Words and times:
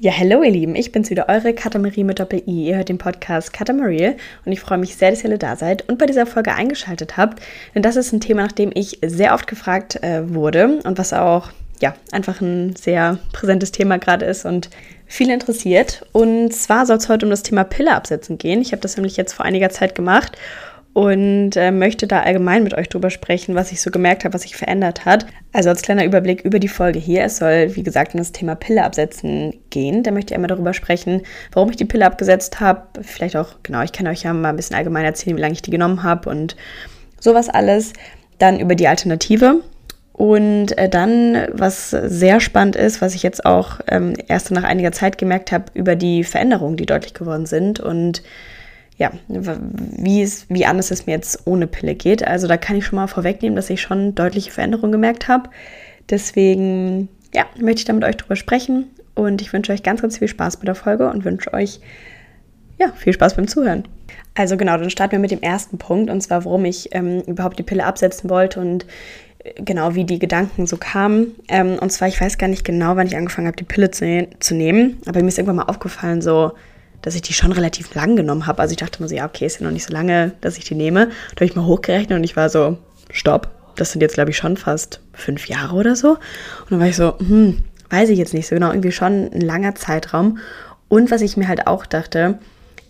Ja, 0.00 0.12
hallo 0.16 0.44
ihr 0.44 0.52
Lieben, 0.52 0.76
ich 0.76 0.92
bin's 0.92 1.10
wieder, 1.10 1.28
eure 1.28 1.52
Katamarie 1.52 2.04
mit 2.04 2.20
Doppel-I. 2.20 2.68
Ihr 2.68 2.76
hört 2.76 2.88
den 2.88 2.98
Podcast 2.98 3.52
Katamarie 3.52 4.14
und 4.44 4.52
ich 4.52 4.60
freue 4.60 4.78
mich 4.78 4.94
sehr, 4.94 5.10
dass 5.10 5.24
ihr 5.24 5.30
alle 5.30 5.38
da 5.38 5.56
seid 5.56 5.88
und 5.88 5.98
bei 5.98 6.06
dieser 6.06 6.24
Folge 6.24 6.54
eingeschaltet 6.54 7.16
habt, 7.16 7.42
denn 7.74 7.82
das 7.82 7.96
ist 7.96 8.12
ein 8.12 8.20
Thema, 8.20 8.42
nach 8.42 8.52
dem 8.52 8.70
ich 8.72 9.00
sehr 9.04 9.34
oft 9.34 9.48
gefragt 9.48 10.00
äh, 10.04 10.32
wurde 10.32 10.78
und 10.84 10.98
was 10.98 11.12
auch, 11.12 11.50
ja, 11.80 11.96
einfach 12.12 12.40
ein 12.40 12.76
sehr 12.76 13.18
präsentes 13.32 13.72
Thema 13.72 13.98
gerade 13.98 14.24
ist 14.24 14.44
und 14.44 14.70
viel 15.08 15.30
interessiert. 15.30 16.06
Und 16.12 16.54
zwar 16.54 16.86
soll 16.86 16.98
es 16.98 17.08
heute 17.08 17.26
um 17.26 17.30
das 17.30 17.42
Thema 17.42 17.64
Pille 17.64 17.92
absetzen 17.92 18.38
gehen. 18.38 18.60
Ich 18.60 18.70
habe 18.70 18.82
das 18.82 18.96
nämlich 18.96 19.16
jetzt 19.16 19.32
vor 19.32 19.46
einiger 19.46 19.70
Zeit 19.70 19.96
gemacht 19.96 20.38
und 20.98 21.54
äh, 21.54 21.70
möchte 21.70 22.08
da 22.08 22.22
allgemein 22.22 22.64
mit 22.64 22.74
euch 22.74 22.88
drüber 22.88 23.10
sprechen, 23.10 23.54
was 23.54 23.70
ich 23.70 23.80
so 23.80 23.92
gemerkt 23.92 24.24
habe, 24.24 24.34
was 24.34 24.42
sich 24.42 24.56
verändert 24.56 25.04
hat. 25.04 25.26
Also 25.52 25.68
als 25.68 25.82
kleiner 25.82 26.04
Überblick 26.04 26.40
über 26.40 26.58
die 26.58 26.66
Folge 26.66 26.98
hier. 26.98 27.22
Es 27.22 27.36
soll, 27.36 27.76
wie 27.76 27.84
gesagt, 27.84 28.14
um 28.14 28.18
das 28.18 28.32
Thema 28.32 28.56
Pille 28.56 28.82
absetzen 28.82 29.54
gehen. 29.70 30.02
Da 30.02 30.10
möchte 30.10 30.32
ich 30.32 30.34
einmal 30.34 30.48
darüber 30.48 30.74
sprechen, 30.74 31.22
warum 31.52 31.70
ich 31.70 31.76
die 31.76 31.84
Pille 31.84 32.04
abgesetzt 32.04 32.58
habe. 32.58 32.82
Vielleicht 33.02 33.36
auch, 33.36 33.50
genau, 33.62 33.82
ich 33.82 33.92
kann 33.92 34.08
euch 34.08 34.24
ja 34.24 34.32
mal 34.32 34.48
ein 34.48 34.56
bisschen 34.56 34.74
allgemein 34.74 35.04
erzählen, 35.04 35.36
wie 35.36 35.40
lange 35.40 35.52
ich 35.54 35.62
die 35.62 35.70
genommen 35.70 36.02
habe 36.02 36.28
und 36.28 36.56
sowas 37.20 37.48
alles. 37.48 37.92
Dann 38.38 38.58
über 38.58 38.74
die 38.74 38.88
Alternative. 38.88 39.60
Und 40.14 40.76
äh, 40.78 40.88
dann, 40.88 41.46
was 41.52 41.90
sehr 41.90 42.40
spannend 42.40 42.74
ist, 42.74 43.00
was 43.00 43.14
ich 43.14 43.22
jetzt 43.22 43.46
auch 43.46 43.78
ähm, 43.86 44.14
erst 44.26 44.50
nach 44.50 44.64
einiger 44.64 44.90
Zeit 44.90 45.16
gemerkt 45.16 45.52
habe, 45.52 45.66
über 45.74 45.94
die 45.94 46.24
Veränderungen, 46.24 46.76
die 46.76 46.86
deutlich 46.86 47.14
geworden 47.14 47.46
sind 47.46 47.78
und 47.78 48.24
ja, 48.98 49.12
wie, 49.28 50.22
es, 50.22 50.46
wie 50.48 50.66
anders 50.66 50.90
es 50.90 51.06
mir 51.06 51.12
jetzt 51.12 51.46
ohne 51.46 51.68
Pille 51.68 51.94
geht. 51.94 52.26
Also 52.26 52.48
da 52.48 52.56
kann 52.56 52.76
ich 52.76 52.84
schon 52.84 52.96
mal 52.96 53.06
vorwegnehmen, 53.06 53.54
dass 53.54 53.70
ich 53.70 53.80
schon 53.80 54.16
deutliche 54.16 54.50
Veränderungen 54.50 54.92
gemerkt 54.92 55.28
habe. 55.28 55.48
Deswegen, 56.10 57.08
ja, 57.32 57.46
möchte 57.58 57.80
ich 57.80 57.84
da 57.84 57.92
mit 57.92 58.04
euch 58.04 58.16
drüber 58.16 58.34
sprechen 58.34 58.90
und 59.14 59.40
ich 59.40 59.52
wünsche 59.52 59.72
euch 59.72 59.84
ganz, 59.84 60.02
ganz 60.02 60.18
viel 60.18 60.26
Spaß 60.26 60.58
mit 60.58 60.66
der 60.66 60.74
Folge 60.74 61.08
und 61.08 61.24
wünsche 61.24 61.52
euch, 61.52 61.80
ja, 62.78 62.92
viel 62.96 63.12
Spaß 63.12 63.34
beim 63.34 63.46
Zuhören. 63.46 63.84
Also 64.34 64.56
genau, 64.56 64.76
dann 64.76 64.90
starten 64.90 65.12
wir 65.12 65.18
mit 65.20 65.30
dem 65.30 65.42
ersten 65.42 65.78
Punkt 65.78 66.10
und 66.10 66.20
zwar, 66.20 66.44
warum 66.44 66.64
ich 66.64 66.88
ähm, 66.92 67.20
überhaupt 67.22 67.58
die 67.58 67.64
Pille 67.64 67.84
absetzen 67.84 68.28
wollte 68.30 68.60
und 68.60 68.84
äh, 69.38 69.62
genau 69.62 69.94
wie 69.94 70.04
die 70.04 70.18
Gedanken 70.18 70.66
so 70.66 70.76
kamen. 70.76 71.36
Ähm, 71.48 71.78
und 71.80 71.92
zwar, 71.92 72.08
ich 72.08 72.20
weiß 72.20 72.36
gar 72.36 72.48
nicht 72.48 72.64
genau, 72.64 72.96
wann 72.96 73.06
ich 73.06 73.16
angefangen 73.16 73.46
habe, 73.46 73.56
die 73.56 73.64
Pille 73.64 73.92
zu, 73.92 74.04
ne 74.04 74.28
zu 74.40 74.56
nehmen, 74.56 74.98
aber 75.06 75.20
mir 75.22 75.28
ist 75.28 75.38
irgendwann 75.38 75.56
mal 75.56 75.70
aufgefallen, 75.70 76.20
so, 76.20 76.52
dass 77.02 77.14
ich 77.14 77.22
die 77.22 77.32
schon 77.32 77.52
relativ 77.52 77.94
lang 77.94 78.16
genommen 78.16 78.46
habe. 78.46 78.60
Also 78.60 78.72
ich 78.72 78.78
dachte 78.78 79.02
mir 79.02 79.08
so, 79.08 79.14
ja, 79.14 79.26
okay, 79.26 79.46
ist 79.46 79.60
ja 79.60 79.66
noch 79.66 79.72
nicht 79.72 79.86
so 79.86 79.92
lange, 79.92 80.32
dass 80.40 80.58
ich 80.58 80.64
die 80.64 80.74
nehme. 80.74 81.06
Da 81.06 81.36
habe 81.36 81.44
ich 81.46 81.56
mal 81.56 81.66
hochgerechnet 81.66 82.16
und 82.16 82.24
ich 82.24 82.36
war 82.36 82.48
so, 82.50 82.78
stopp, 83.10 83.50
das 83.76 83.92
sind 83.92 84.00
jetzt, 84.00 84.14
glaube 84.14 84.30
ich, 84.30 84.36
schon 84.36 84.56
fast 84.56 85.00
fünf 85.12 85.46
Jahre 85.46 85.76
oder 85.76 85.96
so. 85.96 86.10
Und 86.12 86.70
dann 86.70 86.80
war 86.80 86.88
ich 86.88 86.96
so, 86.96 87.18
hm, 87.18 87.58
weiß 87.90 88.10
ich 88.10 88.18
jetzt 88.18 88.34
nicht 88.34 88.48
so 88.48 88.54
genau, 88.54 88.70
irgendwie 88.70 88.92
schon 88.92 89.30
ein 89.32 89.40
langer 89.40 89.74
Zeitraum. 89.74 90.38
Und 90.88 91.10
was 91.10 91.22
ich 91.22 91.36
mir 91.36 91.48
halt 91.48 91.66
auch 91.66 91.86
dachte, 91.86 92.38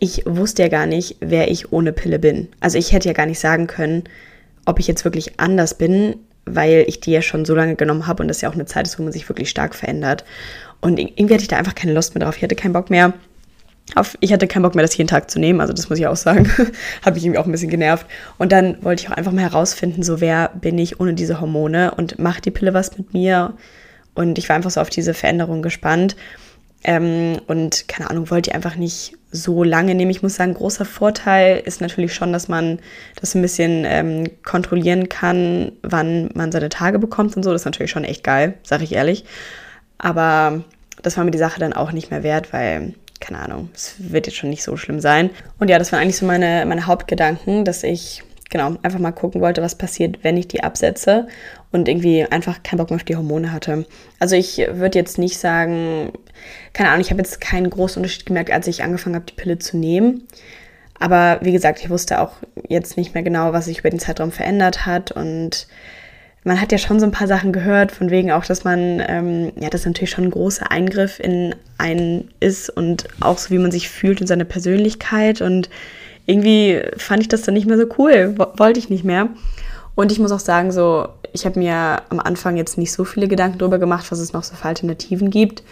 ich 0.01 0.23
wusste 0.27 0.63
ja 0.63 0.69
gar 0.69 0.87
nicht, 0.87 1.17
wer 1.21 1.51
ich 1.51 1.73
ohne 1.73 1.93
Pille 1.93 2.19
bin. 2.19 2.49
Also 2.61 2.79
ich 2.79 2.93
hätte 2.93 3.09
ja 3.09 3.15
gar 3.15 3.27
nicht 3.27 3.41
sagen 3.41 3.67
können, 3.67 4.05
ob 4.65 4.79
ich 4.79 4.87
jetzt 4.87 5.05
wirklich 5.05 5.41
anders 5.41 5.75
bin, 5.75 6.17
weil 6.45 6.85
ich 6.87 7.01
die 7.01 7.11
ja 7.11 7.23
schon 7.23 7.45
so 7.45 7.55
lange 7.55 7.75
genommen 7.75 8.07
habe 8.07 8.23
und 8.23 8.29
das 8.29 8.41
ja 8.41 8.49
auch 8.49 8.55
eine 8.55 8.67
Zeit 8.67 8.87
ist, 8.87 8.99
wo 8.99 9.03
man 9.03 9.13
sich 9.13 9.29
wirklich 9.29 9.51
stark 9.51 9.75
verändert. 9.75 10.25
Und 10.81 10.99
irgendwie 10.99 11.35
hatte 11.35 11.43
ich 11.43 11.49
da 11.49 11.57
einfach 11.57 11.75
keine 11.75 11.93
Lust 11.93 12.15
mehr 12.15 12.25
drauf. 12.25 12.37
Ich 12.37 12.43
hatte 12.43 12.55
keinen 12.55 12.73
Bock 12.73 12.91
mehr, 12.91 13.13
auf, 13.97 14.17
ich 14.21 14.33
hatte 14.33 14.47
keinen 14.47 14.63
Bock 14.63 14.75
mehr, 14.75 14.85
das 14.85 14.97
jeden 14.97 15.09
Tag 15.09 15.31
zu 15.31 15.39
nehmen, 15.39 15.61
also 15.61 15.73
das 15.73 15.89
muss 15.89 15.99
ich 15.99 16.07
auch 16.07 16.17
sagen. 16.17 16.51
Habe 17.05 17.19
ich 17.19 17.25
irgendwie 17.25 17.39
auch 17.39 17.47
ein 17.47 17.53
bisschen 17.53 17.71
genervt. 17.71 18.07
Und 18.39 18.53
dann 18.53 18.83
wollte 18.83 19.03
ich 19.03 19.11
auch 19.11 19.17
einfach 19.17 19.33
mal 19.33 19.43
herausfinden, 19.43 20.03
so 20.03 20.21
wer 20.21 20.51
bin 20.61 20.79
ich 20.79 21.01
ohne 21.01 21.15
diese 21.15 21.41
Hormone 21.41 21.93
und 21.95 22.19
macht 22.19 22.45
die 22.45 22.51
Pille 22.51 22.75
was 22.75 22.97
mit 22.99 23.13
mir? 23.15 23.55
Und 24.15 24.39
ich 24.39 24.49
war 24.49 24.57
einfach 24.57 24.71
so 24.71 24.81
auf 24.81 24.91
diese 24.91 25.15
Veränderung 25.15 25.63
gespannt. 25.63 26.17
Ähm, 26.85 27.41
und 27.47 27.89
keine 27.89 28.09
Ahnung, 28.11 28.31
wollte 28.31 28.51
ich 28.51 28.55
einfach 28.55 28.77
nicht 28.77 29.15
so 29.31 29.65
lange 29.65 29.95
nehmen. 29.95 30.11
Ich 30.11 30.23
muss 30.23 30.37
sagen, 30.37 30.55
großer 30.55 30.85
Vorteil 30.85 31.61
ist 31.65 31.81
natürlich 31.81 32.15
schon, 32.15 32.33
dass 32.33 32.49
man 32.49 32.79
das 33.21 33.35
ein 33.35 33.43
bisschen 33.43 33.85
ähm, 33.87 34.31
kontrollieren 34.45 35.09
kann, 35.09 35.73
wann 35.83 36.31
man 36.35 36.53
seine 36.53 36.69
Tage 36.69 36.99
bekommt 36.99 37.37
und 37.37 37.43
so. 37.43 37.53
Das 37.53 37.63
ist 37.63 37.67
natürlich 37.67 37.91
schon 37.91 38.05
echt 38.05 38.25
geil, 38.25 38.55
sage 38.63 38.85
ich 38.85 38.93
ehrlich. 38.93 39.25
Aber 39.99 40.63
das 41.03 41.17
war 41.17 41.25
mir 41.25 41.31
die 41.31 41.39
Sache 41.39 41.61
dann 41.61 41.73
auch 41.73 41.93
nicht 41.93 42.11
mehr 42.11 42.23
wert, 42.23 42.53
weil 42.53 42.95
keine 43.21 43.39
Ahnung, 43.39 43.71
es 43.75 43.95
wird 43.99 44.27
jetzt 44.27 44.37
schon 44.37 44.51
nicht 44.51 44.63
so 44.63 44.77
schlimm 44.77 45.01
sein. 45.01 45.31
Und 45.59 45.69
ja, 45.69 45.79
das 45.79 45.93
waren 45.93 46.01
eigentlich 46.01 46.17
so 46.17 46.27
meine, 46.27 46.65
meine 46.67 46.87
Hauptgedanken, 46.87 47.65
dass 47.65 47.83
ich 47.83 48.23
genau 48.51 48.77
einfach 48.83 48.99
mal 48.99 49.13
gucken 49.13 49.41
wollte, 49.41 49.63
was 49.63 49.75
passiert, 49.77 50.25
wenn 50.25 50.37
ich 50.37 50.49
die 50.49 50.63
absetze 50.63 51.29
und 51.71 51.89
irgendwie 51.89 52.25
einfach 52.25 52.63
keinen 52.63 52.79
Bock 52.79 52.91
mehr 52.91 52.97
auf 52.97 53.05
die 53.05 53.17
Hormone 53.17 53.53
hatte. 53.53 53.87
Also 54.19 54.37
ich 54.37 54.59
würde 54.59 54.99
jetzt 54.99 55.19
nicht 55.19 55.39
sagen, 55.39 56.13
keine 56.73 56.89
Ahnung, 56.91 57.03
ich 57.03 57.11
habe 57.11 57.21
jetzt 57.21 57.41
keinen 57.41 57.69
großen 57.69 58.01
Unterschied 58.01 58.27
gemerkt, 58.27 58.51
als 58.51 58.67
ich 58.67 58.83
angefangen 58.83 59.17
habe, 59.17 59.27
die 59.27 59.35
Pille 59.35 59.59
zu 59.59 59.77
nehmen. 59.77 60.27
Aber 60.99 61.39
wie 61.43 61.53
gesagt, 61.53 61.81
ich 61.81 61.91
wusste 61.91 62.21
auch 62.21 62.33
jetzt 62.69 62.97
nicht 62.97 63.15
mehr 63.15 63.23
genau, 63.23 63.53
was 63.53 63.67
sich 63.67 63.81
über 63.81 63.91
den 63.91 64.01
Zeitraum 64.01 64.33
verändert 64.33 64.87
hat 64.87 65.13
und 65.13 65.69
man 66.49 66.61
hat 66.61 66.73
ja 66.73 66.79
schon 66.79 66.99
so 66.99 67.05
ein 67.05 67.13
paar 67.13 67.29
Sachen 67.29 67.53
gehört, 67.53 67.93
von 67.93 68.09
wegen 68.11 68.33
auch, 68.33 68.45
dass 68.45 68.65
man, 68.65 69.03
ähm, 69.07 69.53
ja, 69.61 69.69
das 69.69 69.85
natürlich 69.85 70.11
schon 70.11 70.25
ein 70.25 70.31
großer 70.31 70.71
Eingriff 70.71 71.21
in 71.21 71.55
einen 71.77 72.31
ist 72.41 72.71
und 72.71 73.07
auch 73.21 73.37
so, 73.37 73.51
wie 73.51 73.59
man 73.59 73.71
sich 73.71 73.91
fühlt 73.91 74.23
in 74.23 74.27
seiner 74.27 74.47
Persönlichkeit. 74.47 75.43
Und 75.43 75.69
irgendwie 76.25 76.81
fand 76.97 77.21
ich 77.21 77.29
das 77.29 77.43
dann 77.43 77.53
nicht 77.53 77.67
mehr 77.67 77.77
so 77.77 77.85
cool, 77.99 78.35
wollte 78.57 78.81
ich 78.81 78.89
nicht 78.89 79.05
mehr. 79.05 79.29
Und 79.95 80.11
ich 80.11 80.19
muss 80.19 80.33
auch 80.33 80.41
sagen, 80.41 80.73
so, 80.73 81.09
ich 81.35 81.45
habe 81.45 81.59
mir 81.59 82.01
am 82.09 82.19
Anfang 82.19 82.57
jetzt 82.57 82.79
nicht 82.79 82.93
so 82.93 83.05
viele 83.05 83.29
Gedanken 83.29 83.59
darüber 83.59 83.79
gemacht, 83.79 84.11
was 84.11 84.19
es 84.19 84.33
noch 84.33 84.43
so 84.43 84.57
für 84.57 84.69
Alternativen 84.69 85.29
gibt, 85.29 85.63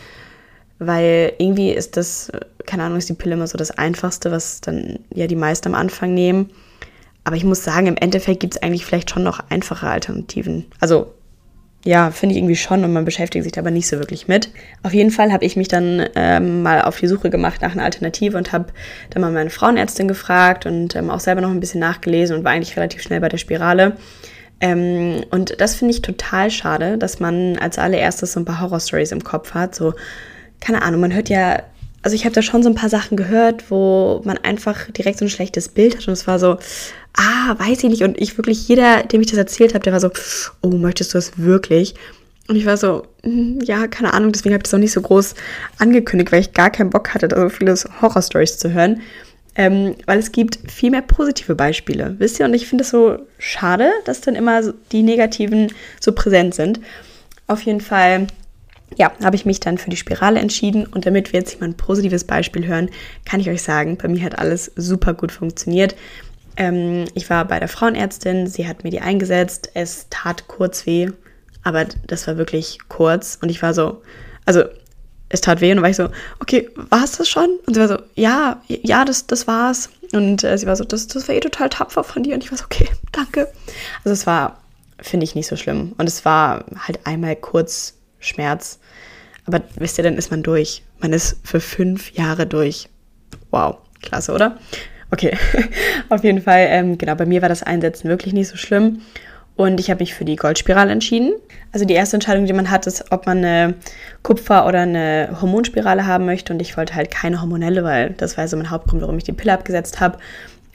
weil 0.79 1.33
irgendwie 1.39 1.71
ist 1.71 1.97
das, 1.97 2.31
keine 2.67 2.83
Ahnung, 2.83 2.99
ist 2.99 3.09
die 3.09 3.15
Pille 3.15 3.35
immer 3.35 3.47
so 3.47 3.57
das 3.57 3.71
Einfachste, 3.71 4.31
was 4.31 4.61
dann 4.61 4.99
ja 5.15 5.27
die 5.27 5.37
meisten 5.37 5.69
am 5.69 5.75
Anfang 5.75 6.13
nehmen. 6.13 6.51
Aber 7.27 7.35
ich 7.35 7.43
muss 7.43 7.65
sagen, 7.65 7.89
im 7.89 7.97
Endeffekt 7.97 8.39
gibt 8.39 8.55
es 8.55 8.63
eigentlich 8.63 8.87
vielleicht 8.87 9.11
schon 9.11 9.25
noch 9.25 9.41
einfache 9.51 9.89
Alternativen. 9.89 10.67
Also 10.79 11.13
ja, 11.85 12.13
finde 12.13 12.35
ich 12.35 12.39
irgendwie 12.39 12.55
schon 12.55 12.85
und 12.85 12.93
man 12.93 13.05
beschäftigt 13.05 13.43
sich 13.43 13.53
da 13.53 13.63
aber 13.63 13.73
nicht 13.73 13.89
so 13.89 13.99
wirklich 13.99 14.29
mit. 14.29 14.51
Auf 14.85 14.95
jeden 14.95 15.11
Fall 15.11 15.33
habe 15.33 15.45
ich 15.45 15.57
mich 15.57 15.67
dann 15.67 16.07
ähm, 16.15 16.63
mal 16.63 16.83
auf 16.83 17.01
die 17.01 17.09
Suche 17.09 17.29
gemacht 17.29 17.63
nach 17.63 17.73
einer 17.73 17.83
Alternative 17.83 18.39
und 18.39 18.53
habe 18.53 18.67
dann 19.11 19.23
mal 19.23 19.33
meine 19.33 19.51
Frauenärztin 19.51 20.07
gefragt 20.07 20.67
und 20.67 20.95
ähm, 20.95 21.11
auch 21.11 21.19
selber 21.19 21.41
noch 21.41 21.51
ein 21.51 21.59
bisschen 21.59 21.81
nachgelesen 21.81 22.37
und 22.37 22.45
war 22.45 22.53
eigentlich 22.53 22.77
relativ 22.77 23.03
schnell 23.03 23.21
bei 23.21 23.29
der 23.29 23.39
Spirale. 23.39 23.97
Ähm, 24.61 25.25
und 25.31 25.61
das 25.61 25.75
finde 25.75 25.95
ich 25.95 26.03
total 26.03 26.53
schade, 26.53 26.97
dass 26.97 27.19
man 27.19 27.59
als 27.59 27.77
allererstes 27.77 28.35
so 28.35 28.41
ein 28.41 28.45
paar 28.45 28.61
Horrorstories 28.61 29.11
im 29.11 29.25
Kopf 29.25 29.53
hat. 29.53 29.75
So, 29.75 29.95
keine 30.61 30.83
Ahnung, 30.83 31.01
man 31.01 31.13
hört 31.13 31.29
ja 31.29 31.65
also 32.03 32.15
ich 32.15 32.25
habe 32.25 32.35
da 32.35 32.43
schon 32.43 32.63
so 32.63 32.69
ein 32.69 32.75
paar 32.75 32.89
Sachen 32.89 33.17
gehört, 33.17 33.71
wo 33.71 34.21
man 34.25 34.39
einfach 34.39 34.91
direkt 34.91 35.19
so 35.19 35.25
ein 35.25 35.31
schlechtes 35.31 35.69
Bild 35.69 35.97
hat 35.97 36.07
und 36.07 36.13
es 36.13 36.27
war 36.27 36.39
so, 36.39 36.59
ah, 37.15 37.55
weiß 37.59 37.83
ich 37.83 37.91
nicht. 37.91 38.03
Und 38.03 38.21
ich 38.21 38.37
wirklich, 38.37 38.69
jeder, 38.69 39.03
dem 39.03 39.21
ich 39.21 39.27
das 39.29 39.39
erzählt 39.39 39.75
habe, 39.75 39.83
der 39.83 39.93
war 39.93 40.01
so, 40.01 40.11
oh, 40.63 40.69
möchtest 40.69 41.15
du 41.15 41.19
das 41.19 41.39
wirklich? 41.39 41.95
Und 42.49 42.57
ich 42.57 42.67
war 42.67 42.77
so, 42.77 43.07
hm, 43.25 43.61
ja, 43.63 43.89
keine 43.89 44.15
Ahnung, 44.15 44.33
deswegen 44.33 44.55
habe 44.55 44.61
ich 44.61 44.71
das 44.71 44.75
auch 44.75 44.79
nicht 44.79 44.93
so 44.93 45.01
groß 45.01 45.35
angekündigt, 45.79 46.31
weil 46.31 46.41
ich 46.41 46.53
gar 46.53 46.71
keinen 46.71 46.91
Bock 46.91 47.13
hatte, 47.13 47.29
da 47.29 47.41
so 47.41 47.49
viele 47.49 47.75
Horrorstories 48.01 48.59
zu 48.59 48.73
hören. 48.73 49.01
Ähm, 49.59 49.97
weil 50.05 50.19
es 50.19 50.33
gibt 50.33 50.71
viel 50.71 50.91
mehr 50.91 51.03
positive 51.03 51.55
Beispiele, 51.55 52.15
wisst 52.19 52.39
ihr? 52.39 52.47
Und 52.47 52.53
ich 52.53 52.67
finde 52.69 52.85
es 52.85 52.91
so 52.91 53.19
schade, 53.39 53.91
dass 54.05 54.21
dann 54.21 54.35
immer 54.35 54.61
die 54.93 55.03
negativen 55.03 55.73
so 55.99 56.13
präsent 56.13 56.55
sind. 56.55 56.79
Auf 57.47 57.63
jeden 57.63 57.81
Fall 57.81 58.27
ja, 58.95 59.13
habe 59.23 59.37
ich 59.37 59.45
mich 59.45 59.61
dann 59.61 59.79
für 59.79 59.91
die 59.91 59.97
Spirale 59.97 60.41
entschieden 60.41 60.87
und 60.87 61.07
damit 61.07 61.33
wir 61.33 61.41
jetzt 61.41 61.51
hier 61.51 61.61
mal 61.61 61.67
ein 61.67 61.77
positives 61.77 62.25
Beispiel 62.25 62.67
hören, 62.67 62.91
kann 63.25 63.41
ich 63.41 63.51
euch 63.51 63.63
sagen, 63.63 63.97
bei 63.97 64.09
mir 64.09 64.23
hat 64.23 64.39
alles 64.39 64.71
super 64.77 65.15
gut 65.15 65.33
funktioniert. 65.33 65.97
Ähm, 66.57 67.07
ich 67.15 67.29
war 67.29 67.45
bei 67.45 67.59
der 67.59 67.69
Frauenärztin, 67.69 68.47
sie 68.47 68.69
hat 68.69 68.85
mir 68.85 68.91
die 68.91 69.01
eingesetzt, 69.01 69.71
es 69.75 70.07
tat 70.09 70.47
kurz 70.47 70.87
weh, 70.87 71.11
aber 71.63 71.85
das 72.07 72.27
war 72.27 72.39
wirklich 72.39 72.79
kurz 72.89 73.39
und 73.43 73.51
ich 73.51 73.61
war 73.61 73.75
so, 73.75 74.03
also 74.45 74.63
es 75.29 75.41
tat 75.41 75.61
weh 75.61 75.71
und 75.71 75.79
dann 75.79 75.83
war 75.83 75.91
ich 75.91 75.97
so, 75.97 76.09
okay, 76.39 76.71
war 76.77 77.03
es 77.03 77.13
das 77.13 77.29
schon? 77.29 77.59
Und 77.67 77.75
sie 77.75 77.81
war 77.81 77.89
so, 77.89 77.99
ja, 78.15 78.63
ja, 78.69 79.05
das, 79.05 79.27
das 79.27 79.49
war's. 79.49 79.91
Und 80.13 80.45
äh, 80.45 80.57
sie 80.57 80.67
war 80.67 80.77
so, 80.77 80.85
das, 80.85 81.09
das 81.09 81.27
war 81.27 81.35
eh 81.35 81.41
total 81.41 81.69
tapfer 81.69 82.05
von 82.05 82.23
dir 82.23 82.35
und 82.35 82.45
ich 82.45 82.53
war 82.53 82.59
so, 82.59 82.65
okay, 82.65 82.89
danke. 83.11 83.49
Also 84.05 84.11
es 84.13 84.27
war, 84.27 84.61
finde 85.01 85.25
ich, 85.25 85.35
nicht 85.35 85.49
so 85.49 85.57
schlimm 85.57 85.95
und 85.99 86.07
es 86.07 86.25
war 86.25 86.65
halt 86.87 87.01
einmal 87.05 87.35
kurz 87.35 87.96
Schmerz. 88.19 88.79
Aber 89.47 89.63
wisst 89.77 89.99
ihr, 89.99 90.05
dann 90.05 90.17
ist 90.17 90.31
man 90.31 90.43
durch. 90.43 90.83
Man 90.99 91.13
ist 91.13 91.39
für 91.45 91.61
fünf 91.61 92.13
Jahre 92.13 92.47
durch. 92.47 92.89
Wow, 93.51 93.79
klasse, 94.03 94.33
oder? 94.33 94.59
Okay, 95.11 95.37
auf 96.09 96.25
jeden 96.25 96.43
Fall, 96.43 96.67
ähm, 96.69 96.99
genau, 96.99 97.15
bei 97.15 97.27
mir 97.27 97.43
war 97.43 97.49
das 97.49 97.63
Einsetzen 97.63 98.09
wirklich 98.09 98.35
nicht 98.35 98.49
so 98.49 98.57
schlimm. 98.57 99.03
Und 99.55 99.81
ich 99.81 99.91
habe 99.91 100.01
mich 100.01 100.15
für 100.15 100.27
die 100.27 100.37
Goldspirale 100.37 100.93
entschieden. 100.93 101.33
Also 101.73 101.87
die 101.87 101.95
erste 101.95 102.17
Entscheidung, 102.17 102.45
die 102.45 102.53
man 102.53 102.71
hat, 102.71 102.87
ist, 102.87 103.11
ob 103.11 103.25
man 103.25 103.39
eine 103.39 103.75
Kupfer- 104.23 104.67
oder 104.67 104.81
eine 104.81 105.39
Hormonspirale 105.41 106.07
haben 106.07 106.27
möchte. 106.27 106.53
Und 106.53 106.61
ich 106.61 106.77
wollte 106.77 106.95
halt 106.95 107.11
keine 107.11 107.41
hormonelle, 107.41 107.83
weil 107.83 108.11
das 108.11 108.37
war 108.37 108.47
so 108.49 108.57
mein 108.59 108.71
Hauptgrund, 108.71 109.01
warum 109.01 109.17
ich 109.17 109.25
die 109.25 109.33
Pille 109.33 109.55
abgesetzt 109.55 109.99
habe. 109.99 110.19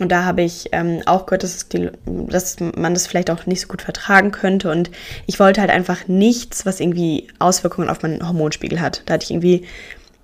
Und 0.01 0.11
da 0.11 0.25
habe 0.25 0.41
ich 0.41 0.69
ähm, 0.71 1.01
auch 1.05 1.27
gehört, 1.27 1.43
dass, 1.43 1.69
die, 1.69 1.89
dass, 2.05 2.57
man 2.59 2.95
das 2.95 3.05
vielleicht 3.05 3.29
auch 3.29 3.45
nicht 3.45 3.61
so 3.61 3.67
gut 3.67 3.83
vertragen 3.83 4.31
könnte. 4.31 4.71
Und 4.71 4.89
ich 5.27 5.39
wollte 5.39 5.61
halt 5.61 5.69
einfach 5.69 6.07
nichts, 6.07 6.65
was 6.65 6.79
irgendwie 6.79 7.27
Auswirkungen 7.37 7.87
auf 7.87 8.01
meinen 8.01 8.27
Hormonspiegel 8.27 8.81
hat. 8.81 9.03
Da 9.05 9.13
hatte 9.13 9.25
ich 9.25 9.31
irgendwie 9.31 9.63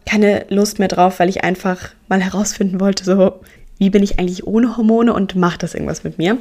keine 0.08 0.46
Lust 0.50 0.80
mehr 0.80 0.88
drauf, 0.88 1.20
weil 1.20 1.30
ich 1.30 1.44
einfach 1.44 1.90
mal 2.08 2.22
herausfinden 2.22 2.80
wollte, 2.80 3.04
so, 3.04 3.34
wie 3.78 3.92
bin 3.92 4.02
ich 4.02 4.18
eigentlich 4.18 4.48
ohne 4.48 4.78
Hormone 4.78 5.14
und 5.14 5.36
macht 5.36 5.62
das 5.62 5.76
irgendwas 5.76 6.04
mit 6.04 6.18
mir? 6.18 6.38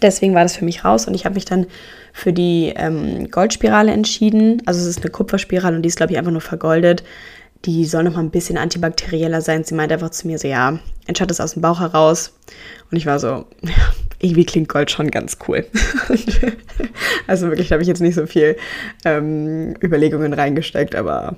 Deswegen 0.00 0.34
war 0.34 0.42
das 0.42 0.56
für 0.56 0.64
mich 0.64 0.86
raus 0.86 1.06
und 1.06 1.14
ich 1.14 1.26
habe 1.26 1.34
mich 1.34 1.44
dann 1.44 1.66
für 2.14 2.32
die 2.32 2.72
ähm, 2.76 3.30
Goldspirale 3.30 3.92
entschieden. 3.92 4.62
Also 4.64 4.80
es 4.80 4.86
ist 4.86 5.02
eine 5.02 5.10
Kupferspirale 5.10 5.76
und 5.76 5.82
die 5.82 5.88
ist, 5.88 5.96
glaube 5.96 6.12
ich, 6.12 6.18
einfach 6.18 6.32
nur 6.32 6.40
vergoldet. 6.40 7.04
Die 7.64 7.84
soll 7.84 8.04
noch 8.04 8.14
mal 8.14 8.20
ein 8.20 8.30
bisschen 8.30 8.58
antibakterieller 8.58 9.40
sein. 9.40 9.64
Sie 9.64 9.74
meint 9.74 9.92
einfach 9.92 10.10
zu 10.10 10.26
mir 10.26 10.38
so, 10.38 10.48
ja, 10.48 10.78
entschatte 11.06 11.32
es 11.32 11.40
aus 11.40 11.54
dem 11.54 11.62
Bauch 11.62 11.80
heraus. 11.80 12.32
Und 12.90 12.96
ich 12.96 13.06
war 13.06 13.18
so, 13.18 13.46
ja, 13.62 13.74
irgendwie 14.20 14.44
klingt 14.44 14.68
Gold 14.68 14.90
schon 14.90 15.10
ganz 15.10 15.38
cool. 15.48 15.66
also 17.26 17.48
wirklich, 17.48 17.68
da 17.68 17.74
habe 17.74 17.82
ich 17.82 17.88
jetzt 17.88 18.00
nicht 18.00 18.14
so 18.14 18.26
viel 18.26 18.56
ähm, 19.04 19.74
Überlegungen 19.82 20.32
reingesteckt, 20.32 20.94
aber 20.94 21.36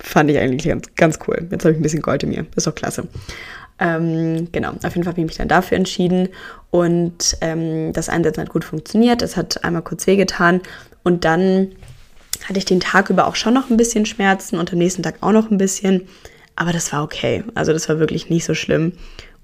fand 0.00 0.30
ich 0.30 0.38
eigentlich 0.38 0.68
ganz, 0.68 0.94
ganz 0.94 1.18
cool. 1.26 1.46
Jetzt 1.50 1.64
habe 1.64 1.72
ich 1.72 1.78
ein 1.78 1.82
bisschen 1.82 2.02
Gold 2.02 2.22
in 2.22 2.30
mir. 2.30 2.46
Ist 2.56 2.66
doch 2.66 2.74
klasse. 2.74 3.08
Ähm, 3.80 4.48
genau, 4.50 4.70
auf 4.70 4.94
jeden 4.94 5.04
Fall 5.04 5.12
habe 5.12 5.20
ich 5.20 5.26
mich 5.26 5.36
dann 5.36 5.48
dafür 5.48 5.76
entschieden 5.76 6.28
und 6.70 7.36
ähm, 7.40 7.92
das 7.92 8.08
Einsetzen 8.08 8.40
hat 8.40 8.50
gut 8.50 8.64
funktioniert. 8.64 9.22
Es 9.22 9.36
hat 9.36 9.64
einmal 9.64 9.82
kurz 9.82 10.06
wehgetan 10.06 10.60
und 11.04 11.24
dann 11.24 11.68
hatte 12.46 12.58
ich 12.58 12.64
den 12.64 12.80
Tag 12.80 13.10
über 13.10 13.26
auch 13.26 13.36
schon 13.36 13.54
noch 13.54 13.70
ein 13.70 13.76
bisschen 13.76 14.06
Schmerzen 14.06 14.58
und 14.58 14.72
am 14.72 14.78
nächsten 14.78 15.02
Tag 15.02 15.16
auch 15.20 15.32
noch 15.32 15.50
ein 15.50 15.58
bisschen, 15.58 16.08
aber 16.56 16.72
das 16.72 16.92
war 16.92 17.02
okay. 17.02 17.44
Also 17.54 17.72
das 17.72 17.88
war 17.88 17.98
wirklich 17.98 18.30
nicht 18.30 18.44
so 18.44 18.54
schlimm. 18.54 18.92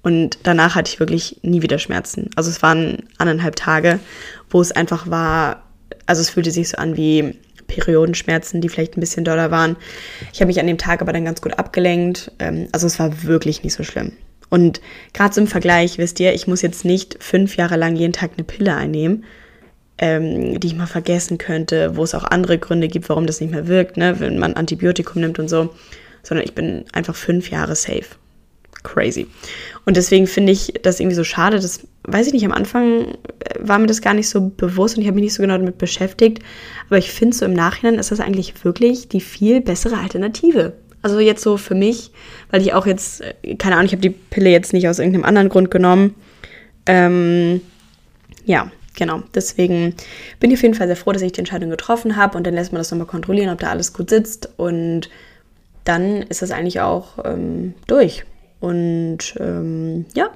Und 0.01 0.37
danach 0.43 0.75
hatte 0.75 0.91
ich 0.91 0.99
wirklich 0.99 1.39
nie 1.41 1.63
wieder 1.63 1.79
Schmerzen. 1.79 2.29
Also 2.35 2.51
es 2.51 2.61
waren 2.61 3.03
anderthalb 3.17 3.55
Tage, 3.55 3.99
wo 4.49 4.61
es 4.61 4.71
einfach 4.71 5.09
war, 5.09 5.63
also 6.05 6.21
es 6.21 6.29
fühlte 6.29 6.51
sich 6.51 6.69
so 6.69 6.77
an 6.77 6.95
wie 6.95 7.35
Periodenschmerzen, 7.67 8.61
die 8.61 8.69
vielleicht 8.69 8.97
ein 8.97 8.99
bisschen 8.99 9.25
doller 9.25 9.49
waren. 9.49 9.75
Ich 10.31 10.41
habe 10.41 10.47
mich 10.47 10.59
an 10.59 10.67
dem 10.67 10.77
Tag 10.77 11.01
aber 11.01 11.11
dann 11.11 11.25
ganz 11.25 11.41
gut 11.41 11.57
abgelenkt. 11.57 12.31
Ähm, 12.37 12.67
also 12.71 12.85
es 12.85 12.99
war 12.99 13.23
wirklich 13.23 13.63
nicht 13.63 13.73
so 13.73 13.83
schlimm. 13.83 14.11
Und 14.49 14.79
gerade 15.13 15.33
so 15.33 15.41
im 15.41 15.47
Vergleich, 15.47 15.97
wisst 15.97 16.19
ihr, 16.19 16.33
ich 16.33 16.47
muss 16.47 16.61
jetzt 16.61 16.85
nicht 16.85 17.17
fünf 17.19 17.57
Jahre 17.57 17.77
lang 17.77 17.95
jeden 17.95 18.13
Tag 18.13 18.31
eine 18.37 18.43
Pille 18.43 18.75
einnehmen, 18.75 19.23
ähm, 19.97 20.59
die 20.59 20.67
ich 20.67 20.75
mal 20.75 20.87
vergessen 20.87 21.37
könnte, 21.37 21.95
wo 21.95 22.03
es 22.03 22.15
auch 22.15 22.25
andere 22.25 22.57
Gründe 22.57 22.87
gibt, 22.87 23.07
warum 23.09 23.27
das 23.27 23.39
nicht 23.41 23.51
mehr 23.51 23.67
wirkt, 23.67 23.97
ne, 23.97 24.19
wenn 24.19 24.37
man 24.37 24.53
Antibiotikum 24.53 25.21
nimmt 25.21 25.39
und 25.39 25.49
so, 25.49 25.73
sondern 26.23 26.45
ich 26.45 26.53
bin 26.53 26.85
einfach 26.91 27.15
fünf 27.15 27.49
Jahre 27.49 27.75
safe. 27.75 28.05
Crazy. 28.83 29.25
Und 29.85 29.97
deswegen 29.97 30.27
finde 30.27 30.51
ich 30.51 30.73
das 30.83 30.99
irgendwie 30.99 31.15
so 31.15 31.23
schade, 31.23 31.59
das 31.59 31.87
weiß 32.03 32.27
ich 32.27 32.33
nicht, 32.33 32.45
am 32.45 32.51
Anfang 32.51 33.07
äh, 33.07 33.15
war 33.59 33.79
mir 33.79 33.87
das 33.87 34.01
gar 34.01 34.13
nicht 34.13 34.29
so 34.29 34.51
bewusst 34.55 34.95
und 34.95 35.01
ich 35.01 35.07
habe 35.07 35.15
mich 35.15 35.23
nicht 35.23 35.33
so 35.33 35.41
genau 35.41 35.57
damit 35.57 35.77
beschäftigt, 35.77 36.43
aber 36.87 36.97
ich 36.97 37.11
finde 37.11 37.35
so 37.35 37.45
im 37.45 37.53
Nachhinein 37.53 37.95
ist 37.95 38.11
das 38.11 38.19
eigentlich 38.19 38.63
wirklich 38.63 39.07
die 39.07 39.21
viel 39.21 39.61
bessere 39.61 39.97
Alternative. 39.97 40.73
Also 41.01 41.19
jetzt 41.19 41.43
so 41.43 41.57
für 41.57 41.75
mich, 41.75 42.11
weil 42.51 42.61
ich 42.61 42.73
auch 42.73 42.85
jetzt, 42.85 43.21
äh, 43.21 43.55
keine 43.55 43.75
Ahnung, 43.75 43.87
ich 43.87 43.91
habe 43.91 44.01
die 44.01 44.09
Pille 44.09 44.49
jetzt 44.49 44.73
nicht 44.73 44.87
aus 44.87 44.99
irgendeinem 44.99 45.25
anderen 45.25 45.49
Grund 45.49 45.71
genommen. 45.71 46.15
Ähm, 46.85 47.61
ja, 48.45 48.71
genau. 48.95 49.23
Deswegen 49.33 49.95
bin 50.39 50.51
ich 50.51 50.57
auf 50.57 50.63
jeden 50.63 50.73
Fall 50.73 50.87
sehr 50.87 50.95
froh, 50.95 51.11
dass 51.11 51.21
ich 51.21 51.31
die 51.31 51.39
Entscheidung 51.39 51.69
getroffen 51.69 52.15
habe 52.15 52.37
und 52.37 52.45
dann 52.45 52.53
lässt 52.53 52.71
man 52.71 52.79
das 52.79 52.91
nochmal 52.91 53.07
kontrollieren, 53.07 53.49
ob 53.49 53.59
da 53.59 53.69
alles 53.69 53.93
gut 53.93 54.09
sitzt 54.09 54.49
und 54.57 55.09
dann 55.83 56.23
ist 56.23 56.41
das 56.41 56.51
eigentlich 56.51 56.81
auch 56.81 57.23
ähm, 57.23 57.73
durch. 57.87 58.25
Und 58.59 59.35
ähm, 59.39 60.05
ja, 60.15 60.29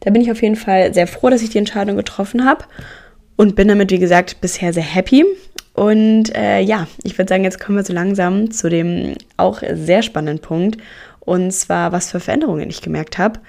da 0.00 0.10
bin 0.10 0.22
ich 0.22 0.30
auf 0.30 0.42
jeden 0.42 0.56
Fall 0.56 0.92
sehr 0.92 1.06
froh, 1.06 1.30
dass 1.30 1.42
ich 1.42 1.50
die 1.50 1.58
Entscheidung 1.58 1.96
getroffen 1.96 2.44
habe 2.44 2.64
und 3.36 3.54
bin 3.54 3.68
damit, 3.68 3.90
wie 3.90 3.98
gesagt, 3.98 4.40
bisher 4.40 4.72
sehr 4.72 4.82
happy. 4.82 5.24
Und 5.74 6.34
äh, 6.34 6.60
ja, 6.60 6.88
ich 7.04 7.16
würde 7.16 7.28
sagen, 7.28 7.44
jetzt 7.44 7.60
kommen 7.60 7.78
wir 7.78 7.84
so 7.84 7.92
langsam 7.92 8.50
zu 8.50 8.68
dem 8.68 9.14
auch 9.36 9.62
sehr 9.72 10.02
spannenden 10.02 10.42
Punkt. 10.42 10.78
Und 11.20 11.52
zwar, 11.52 11.92
was 11.92 12.10
für 12.10 12.20
Veränderungen 12.20 12.68
ich 12.68 12.82
gemerkt 12.82 13.18
habe. 13.18 13.40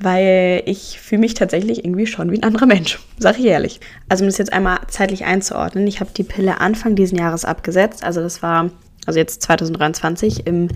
Weil 0.00 0.62
ich 0.66 1.00
fühle 1.00 1.20
mich 1.20 1.34
tatsächlich 1.34 1.84
irgendwie 1.84 2.06
schon 2.06 2.30
wie 2.30 2.38
ein 2.38 2.44
anderer 2.44 2.66
Mensch, 2.66 3.00
sage 3.18 3.38
ich 3.38 3.46
ehrlich. 3.46 3.80
Also 4.08 4.24
um 4.24 4.28
das 4.28 4.38
jetzt 4.38 4.52
einmal 4.52 4.78
zeitlich 4.88 5.24
einzuordnen, 5.24 5.86
ich 5.86 6.00
habe 6.00 6.10
die 6.16 6.22
Pille 6.22 6.60
Anfang 6.60 6.94
diesen 6.94 7.18
Jahres 7.18 7.44
abgesetzt. 7.44 8.04
Also 8.04 8.20
das 8.20 8.42
war, 8.42 8.70
also 9.06 9.18
jetzt 9.18 9.42
2023 9.42 10.46
im 10.46 10.68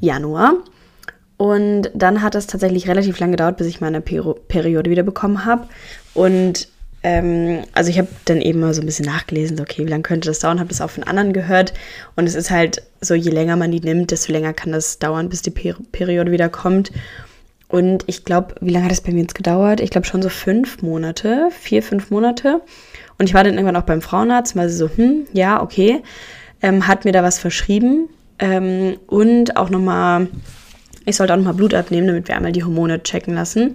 Januar. 0.00 0.54
Und 1.36 1.90
dann 1.94 2.22
hat 2.22 2.34
es 2.34 2.46
tatsächlich 2.46 2.88
relativ 2.88 3.18
lange 3.18 3.32
gedauert, 3.32 3.56
bis 3.56 3.66
ich 3.66 3.80
meine 3.80 4.00
Peri 4.00 4.34
Periode 4.48 4.90
wieder 4.90 5.02
bekommen 5.02 5.44
habe. 5.44 5.66
Und 6.14 6.68
ähm, 7.02 7.64
also 7.74 7.90
ich 7.90 7.98
habe 7.98 8.08
dann 8.24 8.40
eben 8.40 8.60
mal 8.60 8.72
so 8.72 8.80
ein 8.80 8.86
bisschen 8.86 9.04
nachgelesen, 9.04 9.58
so, 9.58 9.62
okay, 9.62 9.84
wie 9.84 9.90
lange 9.90 10.02
könnte 10.02 10.28
das 10.28 10.38
dauern, 10.38 10.58
habe 10.58 10.70
das 10.70 10.80
auch 10.80 10.90
von 10.90 11.04
anderen 11.04 11.32
gehört. 11.32 11.74
Und 12.16 12.26
es 12.26 12.34
ist 12.34 12.50
halt 12.50 12.82
so, 13.00 13.14
je 13.14 13.30
länger 13.30 13.56
man 13.56 13.70
die 13.70 13.80
nimmt, 13.80 14.10
desto 14.10 14.32
länger 14.32 14.54
kann 14.54 14.72
das 14.72 14.98
dauern, 14.98 15.28
bis 15.28 15.42
die 15.42 15.50
per 15.50 15.76
Periode 15.92 16.30
wieder 16.30 16.48
kommt. 16.48 16.92
Und 17.74 18.04
ich 18.06 18.24
glaube, 18.24 18.54
wie 18.60 18.70
lange 18.70 18.84
hat 18.84 18.92
das 18.92 19.00
bei 19.00 19.10
mir 19.10 19.22
jetzt 19.22 19.34
gedauert? 19.34 19.80
Ich 19.80 19.90
glaube 19.90 20.06
schon 20.06 20.22
so 20.22 20.28
fünf 20.28 20.80
Monate, 20.80 21.48
vier, 21.50 21.82
fünf 21.82 22.08
Monate. 22.08 22.60
Und 23.18 23.28
ich 23.28 23.34
war 23.34 23.42
dann 23.42 23.54
irgendwann 23.54 23.74
auch 23.74 23.82
beim 23.82 24.00
Frauenarzt, 24.00 24.54
sie 24.54 24.68
so, 24.68 24.88
hm, 24.94 25.26
ja, 25.32 25.60
okay, 25.60 26.00
ähm, 26.62 26.86
hat 26.86 27.04
mir 27.04 27.10
da 27.10 27.24
was 27.24 27.40
verschrieben. 27.40 28.08
Ähm, 28.38 28.96
und 29.08 29.56
auch 29.56 29.70
nochmal, 29.70 30.28
ich 31.04 31.16
sollte 31.16 31.32
auch 31.32 31.36
nochmal 31.36 31.54
Blut 31.54 31.74
abnehmen, 31.74 32.06
damit 32.06 32.28
wir 32.28 32.36
einmal 32.36 32.52
die 32.52 32.62
Hormone 32.62 33.02
checken 33.02 33.34
lassen. 33.34 33.74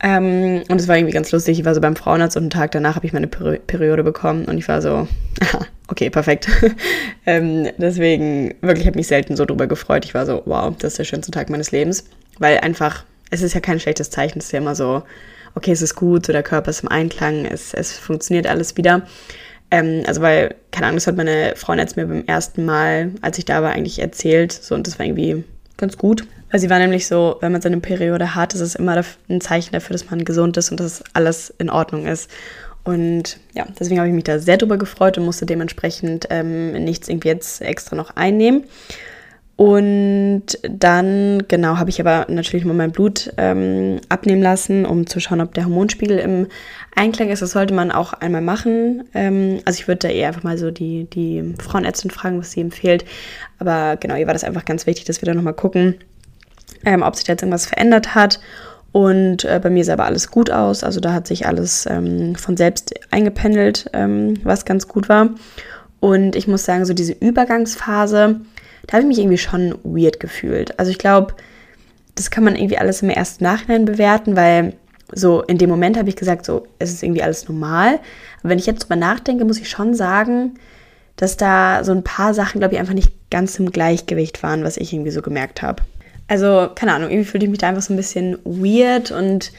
Ähm, 0.00 0.62
und 0.68 0.80
es 0.80 0.86
war 0.86 0.96
irgendwie 0.96 1.14
ganz 1.14 1.32
lustig. 1.32 1.58
Ich 1.58 1.64
war 1.64 1.74
so 1.74 1.80
beim 1.80 1.96
Frauenarzt 1.96 2.36
und 2.36 2.44
einen 2.44 2.50
Tag 2.50 2.70
danach 2.70 2.94
habe 2.94 3.06
ich 3.06 3.12
meine 3.12 3.26
Peri 3.26 3.58
Periode 3.58 4.04
bekommen 4.04 4.44
und 4.44 4.58
ich 4.58 4.68
war 4.68 4.80
so, 4.80 5.08
okay, 5.88 6.08
perfekt. 6.08 6.48
ähm, 7.26 7.66
deswegen, 7.78 8.54
wirklich, 8.60 8.82
ich 8.82 8.86
habe 8.86 8.98
mich 8.98 9.08
selten 9.08 9.34
so 9.34 9.44
drüber 9.44 9.66
gefreut. 9.66 10.04
Ich 10.04 10.14
war 10.14 10.24
so, 10.24 10.42
wow, 10.44 10.72
das 10.78 10.92
ist 10.92 10.98
der 11.00 11.04
schönste 11.04 11.32
Tag 11.32 11.50
meines 11.50 11.72
Lebens. 11.72 12.04
Weil 12.38 12.58
einfach, 12.58 13.04
es 13.30 13.42
ist 13.42 13.54
ja 13.54 13.60
kein 13.60 13.80
schlechtes 13.80 14.10
Zeichen. 14.10 14.38
Es 14.38 14.46
ist 14.46 14.52
ja 14.52 14.58
immer 14.58 14.74
so, 14.74 15.02
okay, 15.54 15.72
es 15.72 15.82
ist 15.82 15.94
gut, 15.94 16.26
so 16.26 16.32
der 16.32 16.42
Körper 16.42 16.70
ist 16.70 16.82
im 16.82 16.88
Einklang, 16.88 17.44
es, 17.44 17.74
es 17.74 17.98
funktioniert 17.98 18.46
alles 18.46 18.76
wieder. 18.76 19.02
Ähm, 19.70 20.02
also, 20.06 20.22
weil, 20.22 20.54
keine 20.70 20.86
Ahnung, 20.86 20.96
das 20.96 21.06
hat 21.06 21.16
meine 21.16 21.54
Freundin 21.56 21.86
jetzt 21.86 21.96
mir 21.96 22.06
beim 22.06 22.24
ersten 22.26 22.64
Mal, 22.64 23.12
als 23.20 23.38
ich 23.38 23.44
da 23.44 23.62
war, 23.62 23.72
eigentlich 23.72 23.98
erzählt. 23.98 24.52
So, 24.52 24.74
und 24.74 24.86
das 24.86 24.98
war 24.98 25.06
irgendwie 25.06 25.44
ganz 25.76 25.98
gut. 25.98 26.26
Weil 26.50 26.60
sie 26.60 26.70
war 26.70 26.78
nämlich 26.78 27.06
so, 27.06 27.36
wenn 27.40 27.52
man 27.52 27.60
seine 27.60 27.78
Periode 27.78 28.34
hat, 28.34 28.54
ist 28.54 28.60
es 28.60 28.74
immer 28.74 29.02
ein 29.28 29.40
Zeichen 29.40 29.72
dafür, 29.72 29.92
dass 29.92 30.10
man 30.10 30.24
gesund 30.24 30.56
ist 30.56 30.70
und 30.70 30.80
dass 30.80 31.04
alles 31.12 31.52
in 31.58 31.68
Ordnung 31.68 32.06
ist. 32.06 32.30
Und 32.84 33.38
ja, 33.54 33.66
deswegen 33.78 33.98
habe 33.98 34.08
ich 34.08 34.14
mich 34.14 34.24
da 34.24 34.38
sehr 34.38 34.56
drüber 34.56 34.78
gefreut 34.78 35.18
und 35.18 35.26
musste 35.26 35.44
dementsprechend 35.44 36.26
ähm, 36.30 36.72
nichts 36.84 37.08
irgendwie 37.08 37.28
jetzt 37.28 37.60
extra 37.60 37.96
noch 37.96 38.16
einnehmen. 38.16 38.64
Und 39.58 40.44
dann, 40.62 41.42
genau, 41.48 41.78
habe 41.78 41.90
ich 41.90 41.98
aber 41.98 42.26
natürlich 42.28 42.64
mal 42.64 42.74
mein 42.74 42.92
Blut 42.92 43.32
ähm, 43.38 44.00
abnehmen 44.08 44.40
lassen, 44.40 44.86
um 44.86 45.08
zu 45.08 45.18
schauen, 45.18 45.40
ob 45.40 45.52
der 45.52 45.64
Hormonspiegel 45.64 46.16
im 46.20 46.46
Einklang 46.94 47.28
ist. 47.30 47.42
Das 47.42 47.50
sollte 47.50 47.74
man 47.74 47.90
auch 47.90 48.12
einmal 48.12 48.40
machen. 48.40 49.02
Ähm, 49.14 49.58
also 49.64 49.80
ich 49.80 49.88
würde 49.88 50.06
da 50.06 50.08
eher 50.10 50.28
einfach 50.28 50.44
mal 50.44 50.58
so 50.58 50.70
die, 50.70 51.10
die 51.10 51.56
Frauenärztin 51.60 52.12
fragen, 52.12 52.38
was 52.38 52.52
sie 52.52 52.60
empfiehlt. 52.60 53.04
Aber 53.58 53.96
genau, 53.96 54.14
ihr 54.14 54.28
war 54.28 54.32
das 54.32 54.44
einfach 54.44 54.64
ganz 54.64 54.86
wichtig, 54.86 55.06
dass 55.06 55.20
wir 55.20 55.26
da 55.26 55.34
nochmal 55.34 55.54
gucken, 55.54 55.96
ähm, 56.84 57.02
ob 57.02 57.16
sich 57.16 57.24
da 57.24 57.32
jetzt 57.32 57.42
irgendwas 57.42 57.66
verändert 57.66 58.14
hat. 58.14 58.38
Und 58.92 59.44
äh, 59.44 59.58
bei 59.60 59.70
mir 59.70 59.84
sah 59.84 59.94
aber 59.94 60.04
alles 60.04 60.30
gut 60.30 60.52
aus. 60.52 60.84
Also 60.84 61.00
da 61.00 61.12
hat 61.12 61.26
sich 61.26 61.48
alles 61.48 61.84
ähm, 61.90 62.36
von 62.36 62.56
selbst 62.56 62.94
eingependelt, 63.10 63.90
ähm, 63.92 64.34
was 64.44 64.64
ganz 64.64 64.86
gut 64.86 65.08
war. 65.08 65.30
Und 65.98 66.36
ich 66.36 66.46
muss 66.46 66.64
sagen, 66.64 66.84
so 66.84 66.94
diese 66.94 67.12
Übergangsphase, 67.12 68.40
da 68.88 68.94
habe 68.94 69.02
ich 69.02 69.08
mich 69.08 69.18
irgendwie 69.18 69.38
schon 69.38 69.78
weird 69.84 70.18
gefühlt. 70.18 70.76
Also 70.78 70.90
ich 70.90 70.98
glaube, 70.98 71.34
das 72.16 72.30
kann 72.30 72.42
man 72.42 72.56
irgendwie 72.56 72.78
alles 72.78 73.02
im 73.02 73.10
ersten 73.10 73.44
Nachhinein 73.44 73.84
bewerten, 73.84 74.34
weil 74.34 74.72
so 75.12 75.42
in 75.42 75.58
dem 75.58 75.70
Moment 75.70 75.96
habe 75.96 76.08
ich 76.08 76.16
gesagt, 76.16 76.44
so 76.44 76.66
es 76.78 76.90
ist 76.90 77.02
irgendwie 77.02 77.22
alles 77.22 77.48
normal. 77.48 78.00
Aber 78.40 78.50
wenn 78.50 78.58
ich 78.58 78.66
jetzt 78.66 78.80
drüber 78.84 78.96
nachdenke, 78.96 79.44
muss 79.44 79.60
ich 79.60 79.68
schon 79.68 79.94
sagen, 79.94 80.54
dass 81.16 81.36
da 81.36 81.84
so 81.84 81.92
ein 81.92 82.02
paar 82.02 82.32
Sachen, 82.32 82.60
glaube 82.60 82.74
ich, 82.74 82.80
einfach 82.80 82.94
nicht 82.94 83.12
ganz 83.30 83.58
im 83.58 83.70
Gleichgewicht 83.70 84.42
waren, 84.42 84.64
was 84.64 84.76
ich 84.78 84.92
irgendwie 84.92 85.10
so 85.10 85.20
gemerkt 85.20 85.62
habe. 85.62 85.82
Also, 86.26 86.68
keine 86.74 86.92
Ahnung, 86.94 87.10
irgendwie 87.10 87.28
fühlte 87.28 87.46
ich 87.46 87.50
mich 87.50 87.58
da 87.58 87.68
einfach 87.68 87.82
so 87.82 87.92
ein 87.92 87.96
bisschen 87.96 88.38
weird 88.44 89.10
und 89.10 89.52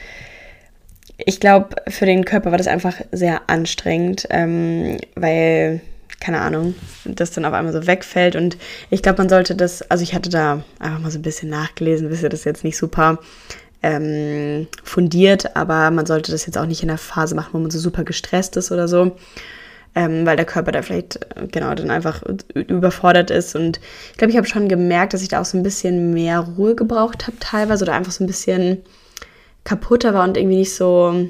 ich 1.18 1.38
glaube, 1.38 1.76
für 1.88 2.06
den 2.06 2.24
Körper 2.24 2.50
war 2.50 2.58
das 2.58 2.66
einfach 2.66 2.96
sehr 3.12 3.42
anstrengend, 3.48 4.26
ähm, 4.30 4.96
weil 5.14 5.80
keine 6.20 6.40
Ahnung, 6.40 6.74
das 7.04 7.30
dann 7.30 7.46
auf 7.46 7.54
einmal 7.54 7.72
so 7.72 7.86
wegfällt. 7.86 8.36
Und 8.36 8.58
ich 8.90 9.02
glaube, 9.02 9.18
man 9.18 9.28
sollte 9.28 9.56
das, 9.56 9.82
also 9.90 10.02
ich 10.02 10.14
hatte 10.14 10.28
da 10.28 10.62
einfach 10.78 11.00
mal 11.00 11.10
so 11.10 11.18
ein 11.18 11.22
bisschen 11.22 11.48
nachgelesen, 11.48 12.10
wisst 12.10 12.22
ihr, 12.22 12.28
das 12.28 12.44
jetzt 12.44 12.62
nicht 12.62 12.76
super 12.76 13.18
ähm, 13.82 14.68
fundiert, 14.84 15.56
aber 15.56 15.90
man 15.90 16.06
sollte 16.06 16.30
das 16.30 16.46
jetzt 16.46 16.58
auch 16.58 16.66
nicht 16.66 16.82
in 16.82 16.88
der 16.88 16.98
Phase 16.98 17.34
machen, 17.34 17.50
wo 17.52 17.58
man 17.58 17.70
so 17.70 17.78
super 17.78 18.04
gestresst 18.04 18.56
ist 18.56 18.70
oder 18.70 18.86
so. 18.86 19.16
Ähm, 19.92 20.24
weil 20.24 20.36
der 20.36 20.46
Körper 20.46 20.70
da 20.70 20.82
vielleicht 20.82 21.16
äh, 21.16 21.48
genau 21.50 21.74
dann 21.74 21.90
einfach 21.90 22.22
überfordert 22.54 23.32
ist. 23.32 23.56
Und 23.56 23.80
ich 24.12 24.18
glaube, 24.18 24.30
ich 24.30 24.36
habe 24.36 24.46
schon 24.46 24.68
gemerkt, 24.68 25.14
dass 25.14 25.22
ich 25.22 25.28
da 25.28 25.40
auch 25.40 25.44
so 25.44 25.58
ein 25.58 25.64
bisschen 25.64 26.12
mehr 26.14 26.38
Ruhe 26.38 26.76
gebraucht 26.76 27.26
habe 27.26 27.38
teilweise 27.40 27.84
oder 27.84 27.94
einfach 27.94 28.12
so 28.12 28.22
ein 28.22 28.28
bisschen 28.28 28.82
kaputter 29.64 30.14
war 30.14 30.22
und 30.22 30.36
irgendwie 30.36 30.58
nicht 30.58 30.74
so, 30.76 31.28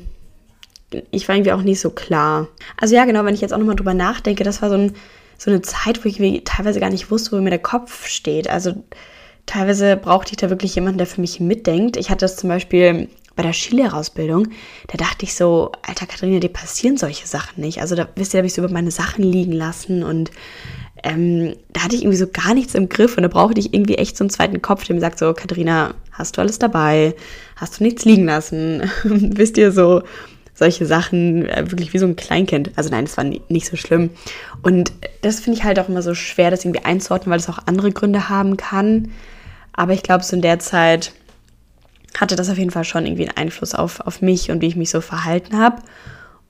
ich 1.11 1.29
war 1.29 1.37
irgendwie 1.37 1.53
auch 1.53 1.63
nicht 1.63 1.81
so 1.81 1.91
klar. 1.91 2.49
Also 2.77 2.95
ja, 2.95 3.05
genau, 3.05 3.25
wenn 3.25 3.35
ich 3.35 3.41
jetzt 3.41 3.53
auch 3.53 3.59
nochmal 3.59 3.77
drüber 3.77 3.95
nachdenke, 3.95 4.45
das 4.45 4.63
war 4.63 4.71
so, 4.71 4.77
ein, 4.77 4.95
so 5.39 5.51
eine 5.51 5.63
Zeit, 5.63 6.05
wo 6.05 6.09
ich 6.09 6.43
teilweise 6.45 6.81
gar 6.81 6.91
nicht 6.91 7.11
wusste, 7.11 7.33
wo 7.33 7.41
mir 7.41 7.51
der 7.51 7.59
Kopf 7.59 8.07
steht. 8.07 8.49
Also 8.49 8.83
teilweise 9.47 9.97
brauchte 9.97 10.33
ich 10.33 10.37
da 10.37 10.51
wirklich 10.51 10.75
jemanden, 10.75 10.99
der 10.99 11.07
für 11.07 11.21
mich 11.21 11.41
mitdenkt. 11.41 11.97
Ich 11.97 12.11
hatte 12.11 12.25
das 12.25 12.37
zum 12.37 12.49
Beispiel 12.49 13.09
bei 13.37 13.43
der 13.43 13.53
Skilehrerausbildung, 13.53 14.49
da 14.89 14.99
dachte 14.99 15.25
ich 15.25 15.35
so, 15.35 15.73
alter 15.87 16.07
Katharina, 16.07 16.41
dir 16.41 16.51
passieren 16.51 16.97
solche 16.97 17.27
Sachen 17.27 17.63
nicht. 17.63 17.81
Also 17.81 17.95
da 17.95 18.09
wisst 18.17 18.35
ihr, 18.35 18.39
habe 18.39 18.47
ich 18.47 18.55
so 18.55 18.63
über 18.63 18.73
meine 18.73 18.91
Sachen 18.91 19.25
liegen 19.25 19.53
lassen 19.53 20.03
und 20.03 20.31
ähm, 21.03 21.55
da 21.73 21.85
hatte 21.85 21.95
ich 21.95 22.03
irgendwie 22.03 22.19
so 22.19 22.27
gar 22.27 22.53
nichts 22.53 22.75
im 22.75 22.89
Griff 22.89 23.17
und 23.17 23.23
da 23.23 23.29
brauchte 23.29 23.61
ich 23.61 23.73
irgendwie 23.73 23.95
echt 23.95 24.17
so 24.17 24.25
einen 24.25 24.31
zweiten 24.31 24.61
Kopf, 24.61 24.85
der 24.85 24.95
mir 24.95 25.01
sagt 25.01 25.19
so, 25.19 25.33
Katharina, 25.33 25.95
hast 26.13 26.37
du 26.37 26.43
alles 26.43 26.59
dabei? 26.59 27.15
Hast 27.57 27.81
du 27.81 27.85
nichts 27.85 28.05
liegen 28.05 28.27
lassen? 28.27 28.91
wisst 29.05 29.57
ihr 29.57 29.73
so, 29.73 30.03
solche 30.61 30.85
Sachen, 30.85 31.49
äh, 31.49 31.71
wirklich 31.71 31.95
wie 31.95 31.99
so 31.99 32.07
ein 32.07 32.17
Kleinkind. 32.17 32.73
Also 32.77 32.91
nein, 32.91 33.07
das 33.07 33.17
war 33.17 33.25
nicht 33.25 33.67
so 33.67 33.77
schlimm. 33.77 34.11
Und 34.63 34.93
das 35.23 35.41
finde 35.41 35.59
ich 35.59 35.65
halt 35.65 35.81
auch 35.81 35.89
immer 35.89 36.03
so 36.03 36.15
schwer, 36.15 36.51
das 36.51 36.67
irgendwie 36.67 36.85
einzuordnen, 36.85 37.31
weil 37.31 37.41
es 37.41 37.49
auch 37.49 37.61
andere 37.65 37.91
Gründe 37.91 38.29
haben 38.29 38.59
kann. 38.59 39.11
Aber 39.73 39.95
ich 39.95 40.03
glaube, 40.03 40.23
so 40.23 40.37
in 40.37 40.43
der 40.43 40.59
Zeit 40.59 41.13
hatte 42.21 42.37
das 42.37 42.51
auf 42.51 42.59
jeden 42.59 42.71
Fall 42.71 42.85
schon 42.85 43.07
irgendwie 43.07 43.27
einen 43.27 43.39
Einfluss 43.39 43.75
auf, 43.75 44.01
auf 44.01 44.21
mich 44.21 44.51
und 44.51 44.61
wie 44.61 44.67
ich 44.67 44.77
mich 44.77 44.91
so 44.91 45.01
verhalten 45.01 45.59
habe. 45.59 45.81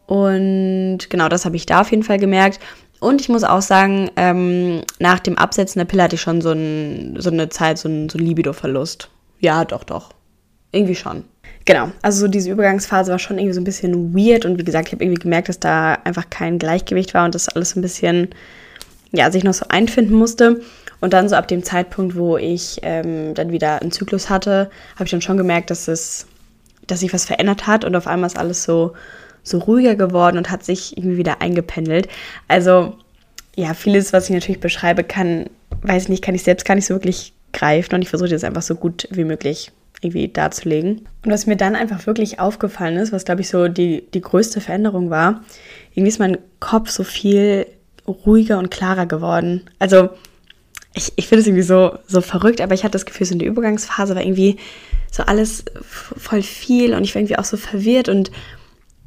Und 0.07 1.09
genau 1.09 1.29
das 1.29 1.45
habe 1.45 1.55
ich 1.55 1.65
da 1.65 1.83
auf 1.83 1.93
jeden 1.93 2.03
Fall 2.03 2.19
gemerkt. 2.19 2.59
Und 2.99 3.21
ich 3.21 3.29
muss 3.29 3.45
auch 3.45 3.63
sagen, 3.63 4.11
ähm, 4.17 4.83
nach 4.99 5.21
dem 5.21 5.39
Absetzen 5.39 5.79
der 5.79 5.87
Pille 5.87 6.03
hatte 6.03 6.17
ich 6.17 6.21
schon 6.21 6.41
so, 6.41 6.51
ein, 6.51 7.15
so 7.17 7.31
eine 7.31 7.49
Zeit, 7.49 7.79
so 7.79 7.89
ein, 7.89 8.09
so 8.09 8.19
ein 8.19 8.27
Libido-Verlust. 8.27 9.09
Ja, 9.39 9.65
doch, 9.65 9.85
doch. 9.85 10.11
Irgendwie 10.73 10.97
schon. 10.97 11.23
Genau, 11.65 11.91
also 12.03 12.21
so 12.21 12.29
diese 12.29 12.51
Übergangsphase 12.51 13.13
war 13.13 13.19
schon 13.19 13.39
irgendwie 13.39 13.55
so 13.55 13.61
ein 13.61 13.65
bisschen 13.65 14.15
weird 14.15 14.45
und 14.45 14.59
wie 14.59 14.65
gesagt, 14.65 14.89
ich 14.89 14.95
habe 14.95 15.05
irgendwie 15.05 15.23
gemerkt, 15.23 15.49
dass 15.49 15.61
da 15.61 15.95
einfach 16.05 16.31
kein 16.31 16.59
Gleichgewicht 16.59 17.15
war 17.15 17.25
und 17.25 17.35
das 17.35 17.49
alles 17.49 17.77
ein 17.77 17.83
bisschen, 17.83 18.29
ja, 19.13 19.31
sich 19.31 19.45
noch 19.45 19.55
so 19.55 19.67
einfinden 19.69 20.15
musste. 20.15 20.61
Und 21.01 21.15
dann 21.15 21.29
so 21.29 21.37
ab 21.37 21.49
dem 21.49 21.63
Zeitpunkt, 21.63 22.15
wo 22.15 22.37
ich 22.37 22.79
ähm, 22.83 23.35
dann 23.35 23.53
wieder 23.53 23.81
einen 23.81 23.91
Zyklus 23.91 24.29
hatte, 24.29 24.71
habe 24.97 25.05
ich 25.05 25.11
dann 25.11 25.23
schon 25.23 25.39
gemerkt, 25.39 25.71
dass 25.71 25.89
es, 25.89 26.27
dass 26.87 27.01
sich 27.01 27.13
was 27.13 27.25
verändert 27.25 27.67
hat 27.67 27.85
und 27.85 27.97
auf 27.97 28.07
einmal 28.07 28.27
ist 28.27 28.39
alles 28.39 28.65
so, 28.65 28.93
so 29.43 29.59
ruhiger 29.59 29.95
geworden 29.95 30.37
und 30.37 30.51
hat 30.51 30.63
sich 30.63 30.97
irgendwie 30.99 31.17
wieder 31.17 31.41
eingependelt. 31.41 32.09
Also 32.49 32.97
ja, 33.57 33.73
vieles, 33.75 34.13
was 34.13 34.25
ich 34.29 34.35
natürlich 34.35 34.61
beschreibe, 34.61 35.05
kann, 35.05 35.49
weiß 35.83 36.05
ich 36.05 36.09
nicht, 36.11 36.25
kann 36.25 36.35
ich 36.35 36.43
selbst 36.43 36.67
gar 36.67 36.75
nicht 36.75 36.87
so 36.87 36.95
wirklich 36.95 37.33
greifen 37.53 37.95
und 37.95 38.03
ich 38.03 38.11
versuche 38.11 38.29
das 38.29 38.45
einfach 38.45 38.63
so 38.63 38.75
gut 38.75 39.09
wie 39.11 39.25
möglich 39.25 39.73
irgendwie 40.01 40.29
darzulegen. 40.29 41.07
Und 41.25 41.31
was 41.31 41.47
mir 41.47 41.57
dann 41.57 41.77
einfach 41.77 42.07
wirklich 42.07 42.41
aufgefallen 42.41 42.97
ist, 42.97 43.13
was 43.13 43.25
glaube 43.25 43.43
ich 43.43 43.49
so 43.49 43.69
die, 43.69 44.05
die 44.15 44.21
größte 44.21 44.61
Veränderung 44.61 45.11
war, 45.11 45.43
irgendwie 45.93 46.09
ist 46.09 46.19
mein 46.19 46.39
Kopf 46.59 46.91
so 46.91 47.05
viel 47.05 47.67
ruhiger 48.07 48.59
und 48.59 48.71
klarer 48.71 49.07
geworden. 49.07 49.63
Also 49.79 50.11
ich, 50.95 51.13
ich 51.17 51.29
finde 51.29 51.43
es 51.43 51.47
irgendwie 51.47 51.63
so, 51.63 51.99
so 52.07 52.21
verrückt, 52.21 52.61
aber 52.61 52.75
ich 52.75 52.83
hatte 52.83 52.93
das 52.93 53.07
Gefühl, 53.07 53.27
so 53.27 53.33
in 53.33 53.39
der 53.39 53.49
Übergangsphase 53.49 54.15
war 54.15 54.23
irgendwie 54.23 54.57
so 55.11 55.23
alles 55.25 55.65
voll 55.83 56.43
viel 56.43 56.95
und 56.95 57.05
ich 57.05 57.15
war 57.15 57.21
irgendwie 57.21 57.39
auch 57.39 57.45
so 57.45 57.57
verwirrt 57.57 58.09
und 58.09 58.31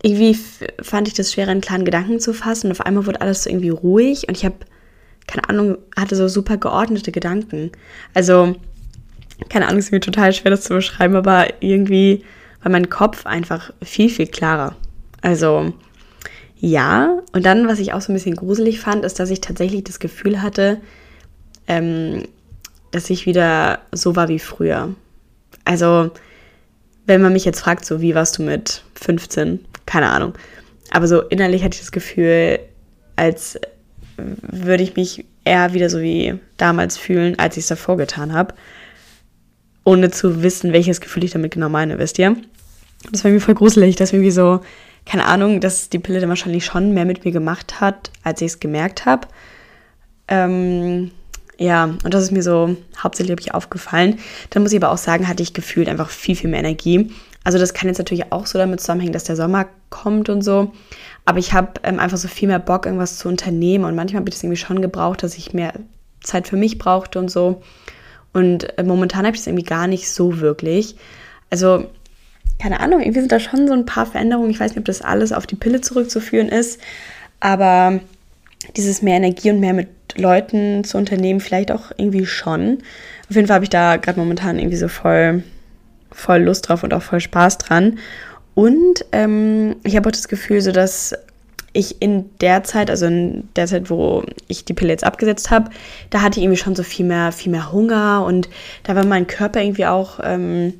irgendwie 0.01 0.37
fand 0.81 1.07
ich 1.07 1.13
das 1.13 1.31
schwer, 1.31 1.47
einen 1.47 1.61
klaren 1.61 1.85
Gedanken 1.85 2.19
zu 2.19 2.33
fassen 2.33 2.67
und 2.67 2.73
auf 2.73 2.85
einmal 2.85 3.05
wurde 3.05 3.21
alles 3.21 3.43
so 3.43 3.49
irgendwie 3.49 3.69
ruhig 3.69 4.27
und 4.27 4.37
ich 4.37 4.45
habe, 4.45 4.55
keine 5.27 5.49
Ahnung, 5.49 5.77
hatte 5.97 6.15
so 6.15 6.27
super 6.27 6.57
geordnete 6.57 7.11
Gedanken. 7.11 7.71
Also 8.13 8.55
keine 9.49 9.67
Ahnung, 9.67 9.79
es 9.79 9.85
ist 9.85 9.91
mir 9.91 9.99
total 9.99 10.33
schwer, 10.33 10.51
das 10.51 10.63
zu 10.63 10.73
beschreiben, 10.73 11.15
aber 11.15 11.61
irgendwie 11.61 12.23
war 12.61 12.71
mein 12.71 12.89
Kopf 12.89 13.25
einfach 13.25 13.71
viel, 13.81 14.09
viel 14.09 14.27
klarer. 14.27 14.75
Also 15.21 15.73
ja, 16.59 17.19
und 17.33 17.45
dann, 17.45 17.67
was 17.67 17.79
ich 17.79 17.93
auch 17.93 18.01
so 18.01 18.11
ein 18.11 18.15
bisschen 18.15 18.35
gruselig 18.35 18.79
fand, 18.79 19.03
ist, 19.03 19.19
dass 19.19 19.29
ich 19.29 19.41
tatsächlich 19.41 19.83
das 19.83 19.99
Gefühl 19.99 20.41
hatte, 20.41 20.79
ähm, 21.67 22.23
dass 22.91 23.09
ich 23.09 23.25
wieder 23.25 23.79
so 23.91 24.15
war 24.15 24.29
wie 24.29 24.39
früher. 24.39 24.93
Also, 25.65 26.11
wenn 27.05 27.21
man 27.21 27.33
mich 27.33 27.43
jetzt 27.43 27.59
fragt, 27.59 27.85
so 27.85 28.01
wie 28.01 28.15
warst 28.15 28.37
du 28.37 28.43
mit 28.43 28.83
15? 28.95 29.65
Keine 29.85 30.09
Ahnung. 30.09 30.33
Aber 30.91 31.07
so 31.07 31.21
innerlich 31.21 31.63
hatte 31.63 31.75
ich 31.75 31.81
das 31.81 31.91
Gefühl, 31.91 32.59
als 33.15 33.59
würde 34.15 34.83
ich 34.83 34.95
mich 34.95 35.25
eher 35.43 35.73
wieder 35.73 35.89
so 35.89 36.01
wie 36.01 36.39
damals 36.57 36.97
fühlen, 36.97 37.37
als 37.39 37.57
ich 37.57 37.63
es 37.63 37.67
davor 37.67 37.97
getan 37.97 38.31
habe 38.31 38.53
ohne 39.83 40.11
zu 40.11 40.43
wissen, 40.43 40.73
welches 40.73 41.01
Gefühl 41.01 41.23
ich 41.23 41.31
damit 41.31 41.53
genau 41.53 41.69
meine, 41.69 41.99
wisst 41.99 42.19
ihr? 42.19 42.35
Das 43.11 43.23
war 43.23 43.31
irgendwie 43.31 43.45
voll 43.45 43.55
gruselig, 43.55 43.95
dass 43.95 44.13
irgendwie 44.13 44.31
so, 44.31 44.61
keine 45.05 45.25
Ahnung, 45.25 45.59
dass 45.59 45.89
die 45.89 45.99
Pille 45.99 46.19
dann 46.19 46.29
wahrscheinlich 46.29 46.65
schon 46.65 46.93
mehr 46.93 47.05
mit 47.05 47.25
mir 47.25 47.31
gemacht 47.31 47.81
hat, 47.81 48.11
als 48.23 48.41
ich 48.41 48.47
es 48.47 48.59
gemerkt 48.59 49.05
habe. 49.05 49.27
Ähm, 50.27 51.11
ja, 51.57 51.85
und 52.03 52.13
das 52.13 52.23
ist 52.23 52.31
mir 52.31 52.43
so 52.43 52.75
hauptsächlich 52.97 53.37
ich 53.39 53.53
aufgefallen. 53.53 54.19
Dann 54.49 54.63
muss 54.63 54.71
ich 54.71 54.81
aber 54.81 54.91
auch 54.91 54.97
sagen, 54.97 55.27
hatte 55.27 55.43
ich 55.43 55.53
gefühlt 55.53 55.89
einfach 55.89 56.09
viel, 56.09 56.35
viel 56.35 56.49
mehr 56.49 56.59
Energie. 56.59 57.11
Also 57.43 57.57
das 57.57 57.73
kann 57.73 57.89
jetzt 57.89 57.97
natürlich 57.97 58.31
auch 58.31 58.45
so 58.45 58.57
damit 58.57 58.79
zusammenhängen, 58.79 59.13
dass 59.13 59.25
der 59.25 59.35
Sommer 59.35 59.67
kommt 59.89 60.29
und 60.29 60.41
so. 60.41 60.71
Aber 61.25 61.39
ich 61.39 61.53
habe 61.53 61.73
ähm, 61.83 61.99
einfach 61.99 62.17
so 62.17 62.27
viel 62.27 62.47
mehr 62.47 62.59
Bock, 62.59 62.85
irgendwas 62.85 63.17
zu 63.17 63.27
unternehmen. 63.27 63.85
Und 63.85 63.95
manchmal 63.95 64.21
habe 64.21 64.29
ich 64.29 64.35
das 64.35 64.43
irgendwie 64.43 64.61
schon 64.61 64.81
gebraucht, 64.81 65.23
dass 65.23 65.37
ich 65.37 65.53
mehr 65.53 65.73
Zeit 66.21 66.47
für 66.47 66.55
mich 66.55 66.77
brauchte 66.77 67.19
und 67.19 67.29
so. 67.29 67.61
Und 68.33 68.77
äh, 68.77 68.83
momentan 68.83 69.25
habe 69.25 69.35
ich 69.35 69.41
es 69.41 69.47
irgendwie 69.47 69.65
gar 69.65 69.87
nicht 69.87 70.09
so 70.09 70.39
wirklich. 70.39 70.95
Also, 71.49 71.85
keine 72.59 72.79
Ahnung, 72.79 73.01
irgendwie 73.01 73.19
sind 73.19 73.31
da 73.31 73.39
schon 73.39 73.67
so 73.67 73.73
ein 73.73 73.85
paar 73.85 74.05
Veränderungen. 74.05 74.49
Ich 74.49 74.59
weiß 74.59 74.71
nicht, 74.71 74.79
ob 74.79 74.85
das 74.85 75.01
alles 75.01 75.31
auf 75.31 75.47
die 75.47 75.55
Pille 75.55 75.81
zurückzuführen 75.81 76.49
ist, 76.49 76.79
aber 77.39 77.99
dieses 78.75 79.01
mehr 79.01 79.17
Energie 79.17 79.51
und 79.51 79.59
mehr 79.59 79.73
mit 79.73 79.89
Leuten 80.15 80.83
zu 80.83 80.97
unternehmen, 80.97 81.39
vielleicht 81.39 81.71
auch 81.71 81.91
irgendwie 81.97 82.25
schon. 82.25 82.79
Auf 83.29 83.35
jeden 83.35 83.47
Fall 83.47 83.55
habe 83.55 83.65
ich 83.65 83.69
da 83.69 83.97
gerade 83.97 84.19
momentan 84.19 84.59
irgendwie 84.59 84.77
so 84.77 84.87
voll, 84.87 85.43
voll 86.11 86.41
Lust 86.43 86.69
drauf 86.69 86.83
und 86.83 86.93
auch 86.93 87.01
voll 87.01 87.19
Spaß 87.19 87.57
dran. 87.57 87.99
Und 88.55 89.05
ähm, 89.11 89.75
ich 89.83 89.95
habe 89.95 90.07
auch 90.07 90.11
das 90.11 90.27
Gefühl, 90.27 90.61
so 90.61 90.71
dass 90.71 91.15
ich 91.73 92.01
in 92.01 92.29
der 92.39 92.63
Zeit, 92.63 92.89
also 92.89 93.07
in 93.07 93.49
der 93.55 93.67
Zeit, 93.67 93.89
wo 93.89 94.23
ich 94.47 94.63
die 94.63 94.73
Pille 94.73 94.91
jetzt 94.91 95.03
abgesetzt 95.03 95.49
habe, 95.49 95.71
da 96.11 96.21
hatte 96.21 96.39
ich 96.39 96.45
irgendwie 96.45 96.61
schon 96.61 96.75
so 96.75 96.83
viel 96.83 97.05
mehr, 97.05 97.31
viel 97.31 97.51
mehr 97.51 97.71
Hunger 97.71 98.23
und 98.25 98.47
da 98.83 98.95
war 98.95 99.05
mein 99.05 99.27
Körper 99.27 99.61
irgendwie 99.61 99.87
auch, 99.87 100.19
ähm, 100.23 100.73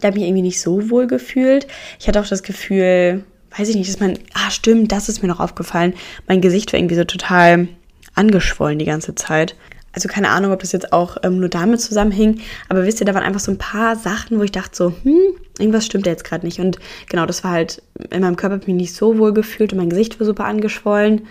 da 0.00 0.08
habe 0.08 0.18
ich 0.18 0.24
irgendwie 0.24 0.42
nicht 0.42 0.60
so 0.60 0.90
wohl 0.90 1.06
gefühlt. 1.06 1.66
Ich 2.00 2.08
hatte 2.08 2.20
auch 2.20 2.26
das 2.26 2.42
Gefühl, 2.42 3.24
weiß 3.56 3.68
ich 3.68 3.76
nicht, 3.76 3.90
dass 3.90 4.00
mein, 4.00 4.18
ah 4.32 4.50
stimmt, 4.50 4.90
das 4.90 5.08
ist 5.08 5.22
mir 5.22 5.28
noch 5.28 5.40
aufgefallen, 5.40 5.94
mein 6.26 6.40
Gesicht 6.40 6.72
war 6.72 6.80
irgendwie 6.80 6.96
so 6.96 7.04
total 7.04 7.68
angeschwollen 8.14 8.78
die 8.78 8.84
ganze 8.84 9.14
Zeit. 9.14 9.54
Also 9.92 10.08
keine 10.08 10.30
Ahnung, 10.30 10.52
ob 10.52 10.60
das 10.60 10.72
jetzt 10.72 10.92
auch 10.92 11.18
ähm, 11.22 11.38
nur 11.38 11.48
damit 11.48 11.80
zusammenhing, 11.80 12.40
aber 12.68 12.84
wisst 12.84 13.00
ihr, 13.00 13.06
da 13.06 13.14
waren 13.14 13.22
einfach 13.22 13.40
so 13.40 13.52
ein 13.52 13.58
paar 13.58 13.96
Sachen, 13.96 14.38
wo 14.38 14.42
ich 14.42 14.52
dachte 14.52 14.74
so, 14.74 14.94
hm, 15.02 15.18
irgendwas 15.58 15.84
stimmt 15.84 16.06
jetzt 16.06 16.24
gerade 16.24 16.46
nicht. 16.46 16.60
Und 16.60 16.78
genau, 17.08 17.26
das 17.26 17.44
war 17.44 17.50
halt, 17.50 17.82
in 18.10 18.22
meinem 18.22 18.36
Körper 18.36 18.54
habe 18.54 18.62
ich 18.62 18.68
mich 18.68 18.76
nicht 18.76 18.94
so 18.94 19.18
wohl 19.18 19.34
gefühlt 19.34 19.72
und 19.72 19.78
mein 19.78 19.90
Gesicht 19.90 20.18
war 20.18 20.26
super 20.26 20.44
angeschwollen. 20.44 21.26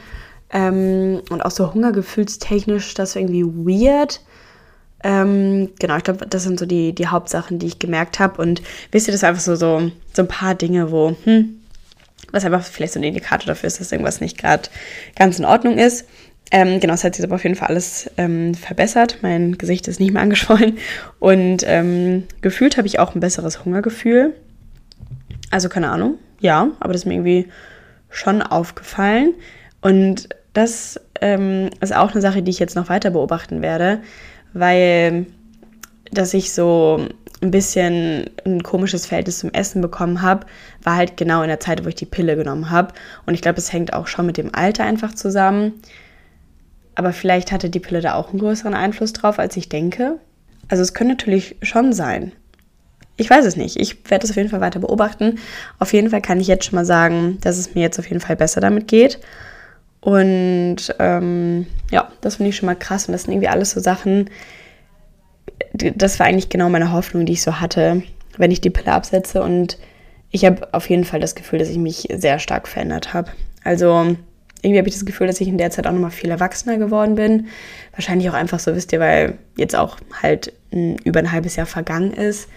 Ähm, 0.53 1.21
und 1.29 1.41
auch 1.41 1.51
so 1.51 1.73
hungergefühlstechnisch, 1.73 2.93
das 2.93 3.15
war 3.15 3.21
irgendwie 3.21 3.45
weird. 3.45 4.21
Ähm, 5.03 5.69
genau, 5.79 5.97
ich 5.97 6.03
glaube, 6.03 6.27
das 6.27 6.43
sind 6.43 6.59
so 6.59 6.65
die, 6.65 6.93
die 6.93 7.07
Hauptsachen, 7.07 7.57
die 7.57 7.67
ich 7.67 7.79
gemerkt 7.79 8.19
habe. 8.19 8.41
Und 8.41 8.61
wisst 8.91 9.07
ihr, 9.07 9.11
das 9.13 9.23
war 9.23 9.29
einfach 9.29 9.41
so, 9.41 9.55
so, 9.55 9.91
so 10.13 10.21
ein 10.21 10.27
paar 10.27 10.53
Dinge, 10.55 10.91
wo, 10.91 11.15
hm, 11.23 11.61
was 12.31 12.45
einfach 12.45 12.63
vielleicht 12.63 12.93
so 12.93 12.99
ein 12.99 13.03
Indikator 13.03 13.47
dafür 13.47 13.67
ist, 13.67 13.79
dass 13.79 13.91
irgendwas 13.91 14.21
nicht 14.21 14.37
gerade 14.37 14.69
ganz 15.15 15.39
in 15.39 15.45
Ordnung 15.45 15.77
ist. 15.77 16.05
Ähm, 16.51 16.81
genau, 16.81 16.93
es 16.93 17.03
hat 17.03 17.15
sich 17.15 17.23
aber 17.23 17.35
auf 17.35 17.43
jeden 17.43 17.55
Fall 17.55 17.69
alles 17.69 18.11
ähm, 18.17 18.53
verbessert. 18.53 19.19
Mein 19.21 19.57
Gesicht 19.57 19.87
ist 19.87 19.99
nicht 19.99 20.11
mehr 20.13 20.21
angeschwollen. 20.23 20.77
Und 21.19 21.63
ähm, 21.65 22.25
gefühlt 22.41 22.77
habe 22.77 22.87
ich 22.87 22.99
auch 22.99 23.15
ein 23.15 23.21
besseres 23.21 23.63
Hungergefühl. 23.65 24.33
Also 25.49 25.69
keine 25.69 25.89
Ahnung, 25.89 26.15
ja, 26.39 26.69
aber 26.79 26.93
das 26.93 27.03
ist 27.03 27.05
mir 27.05 27.15
irgendwie 27.15 27.47
schon 28.09 28.41
aufgefallen. 28.41 29.33
Und 29.81 30.29
das 30.53 30.99
ähm, 31.21 31.69
ist 31.79 31.95
auch 31.95 32.11
eine 32.11 32.21
Sache, 32.21 32.41
die 32.41 32.51
ich 32.51 32.59
jetzt 32.59 32.75
noch 32.75 32.89
weiter 32.89 33.11
beobachten 33.11 33.61
werde, 33.61 34.01
weil 34.53 35.25
dass 36.11 36.33
ich 36.33 36.51
so 36.51 37.07
ein 37.41 37.51
bisschen 37.51 38.29
ein 38.45 38.61
komisches 38.63 39.05
Verhältnis 39.05 39.39
zum 39.39 39.51
Essen 39.51 39.81
bekommen 39.81 40.21
habe, 40.21 40.45
war 40.83 40.97
halt 40.97 41.17
genau 41.17 41.41
in 41.41 41.47
der 41.47 41.59
Zeit, 41.59 41.83
wo 41.83 41.89
ich 41.89 41.95
die 41.95 42.05
Pille 42.05 42.35
genommen 42.35 42.69
habe. 42.69 42.93
Und 43.25 43.33
ich 43.33 43.41
glaube, 43.41 43.57
es 43.57 43.73
hängt 43.73 43.93
auch 43.93 44.07
schon 44.07 44.25
mit 44.25 44.37
dem 44.37 44.53
Alter 44.53 44.83
einfach 44.83 45.15
zusammen. 45.15 45.81
Aber 46.95 47.13
vielleicht 47.13 47.51
hatte 47.51 47.69
die 47.69 47.79
Pille 47.79 48.01
da 48.01 48.15
auch 48.15 48.29
einen 48.29 48.39
größeren 48.39 48.73
Einfluss 48.73 49.13
drauf, 49.13 49.39
als 49.39 49.55
ich 49.57 49.69
denke. 49.69 50.17
Also 50.67 50.83
es 50.83 50.93
könnte 50.93 51.13
natürlich 51.13 51.55
schon 51.61 51.93
sein. 51.93 52.31
Ich 53.17 53.29
weiß 53.29 53.45
es 53.45 53.55
nicht. 53.55 53.79
Ich 53.79 54.09
werde 54.09 54.25
es 54.25 54.31
auf 54.31 54.37
jeden 54.37 54.49
Fall 54.49 54.61
weiter 54.61 54.79
beobachten. 54.79 55.39
Auf 55.79 55.93
jeden 55.93 56.09
Fall 56.09 56.21
kann 56.21 56.39
ich 56.39 56.47
jetzt 56.47 56.65
schon 56.65 56.75
mal 56.75 56.85
sagen, 56.85 57.37
dass 57.41 57.57
es 57.57 57.75
mir 57.75 57.81
jetzt 57.81 57.99
auf 57.99 58.07
jeden 58.07 58.21
Fall 58.21 58.35
besser 58.35 58.61
damit 58.61 58.87
geht. 58.87 59.19
Und 59.99 60.77
ähm, 60.97 61.67
ja, 61.91 62.11
das 62.21 62.37
finde 62.37 62.49
ich 62.49 62.55
schon 62.55 62.65
mal 62.65 62.75
krass. 62.75 63.07
Und 63.07 63.13
das 63.13 63.23
sind 63.23 63.33
irgendwie 63.33 63.49
alles 63.49 63.71
so 63.71 63.79
Sachen, 63.79 64.29
das 65.73 66.19
war 66.19 66.25
eigentlich 66.25 66.49
genau 66.49 66.69
meine 66.69 66.91
Hoffnung, 66.91 67.25
die 67.25 67.33
ich 67.33 67.43
so 67.43 67.59
hatte, 67.59 68.03
wenn 68.37 68.51
ich 68.51 68.61
die 68.61 68.69
Pille 68.69 68.91
absetze. 68.91 69.41
Und 69.41 69.77
ich 70.31 70.45
habe 70.45 70.73
auf 70.73 70.89
jeden 70.89 71.05
Fall 71.05 71.19
das 71.19 71.35
Gefühl, 71.35 71.59
dass 71.59 71.69
ich 71.69 71.77
mich 71.77 72.07
sehr 72.13 72.39
stark 72.39 72.67
verändert 72.67 73.13
habe. 73.13 73.31
Also 73.63 74.15
irgendwie 74.61 74.77
habe 74.77 74.87
ich 74.87 74.95
das 74.95 75.05
Gefühl, 75.05 75.27
dass 75.27 75.41
ich 75.41 75.47
in 75.47 75.57
der 75.57 75.71
Zeit 75.71 75.87
auch 75.87 75.91
nochmal 75.91 76.11
viel 76.11 76.29
erwachsener 76.29 76.77
geworden 76.77 77.15
bin. 77.15 77.47
Wahrscheinlich 77.93 78.29
auch 78.29 78.35
einfach 78.35 78.59
so, 78.59 78.75
wisst 78.75 78.91
ihr, 78.93 78.99
weil 78.99 79.37
jetzt 79.57 79.75
auch 79.75 79.97
halt 80.21 80.53
ein, 80.71 80.97
über 80.99 81.19
ein 81.19 81.31
halbes 81.31 81.55
Jahr 81.55 81.65
vergangen 81.65 82.13
ist. 82.13 82.47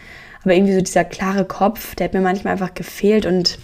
Aber 0.42 0.54
irgendwie 0.54 0.74
so 0.74 0.80
dieser 0.80 1.04
klare 1.04 1.46
Kopf, 1.46 1.94
der 1.94 2.06
hat 2.06 2.14
mir 2.14 2.20
manchmal 2.20 2.52
einfach 2.52 2.74
gefehlt 2.74 3.24
und 3.24 3.58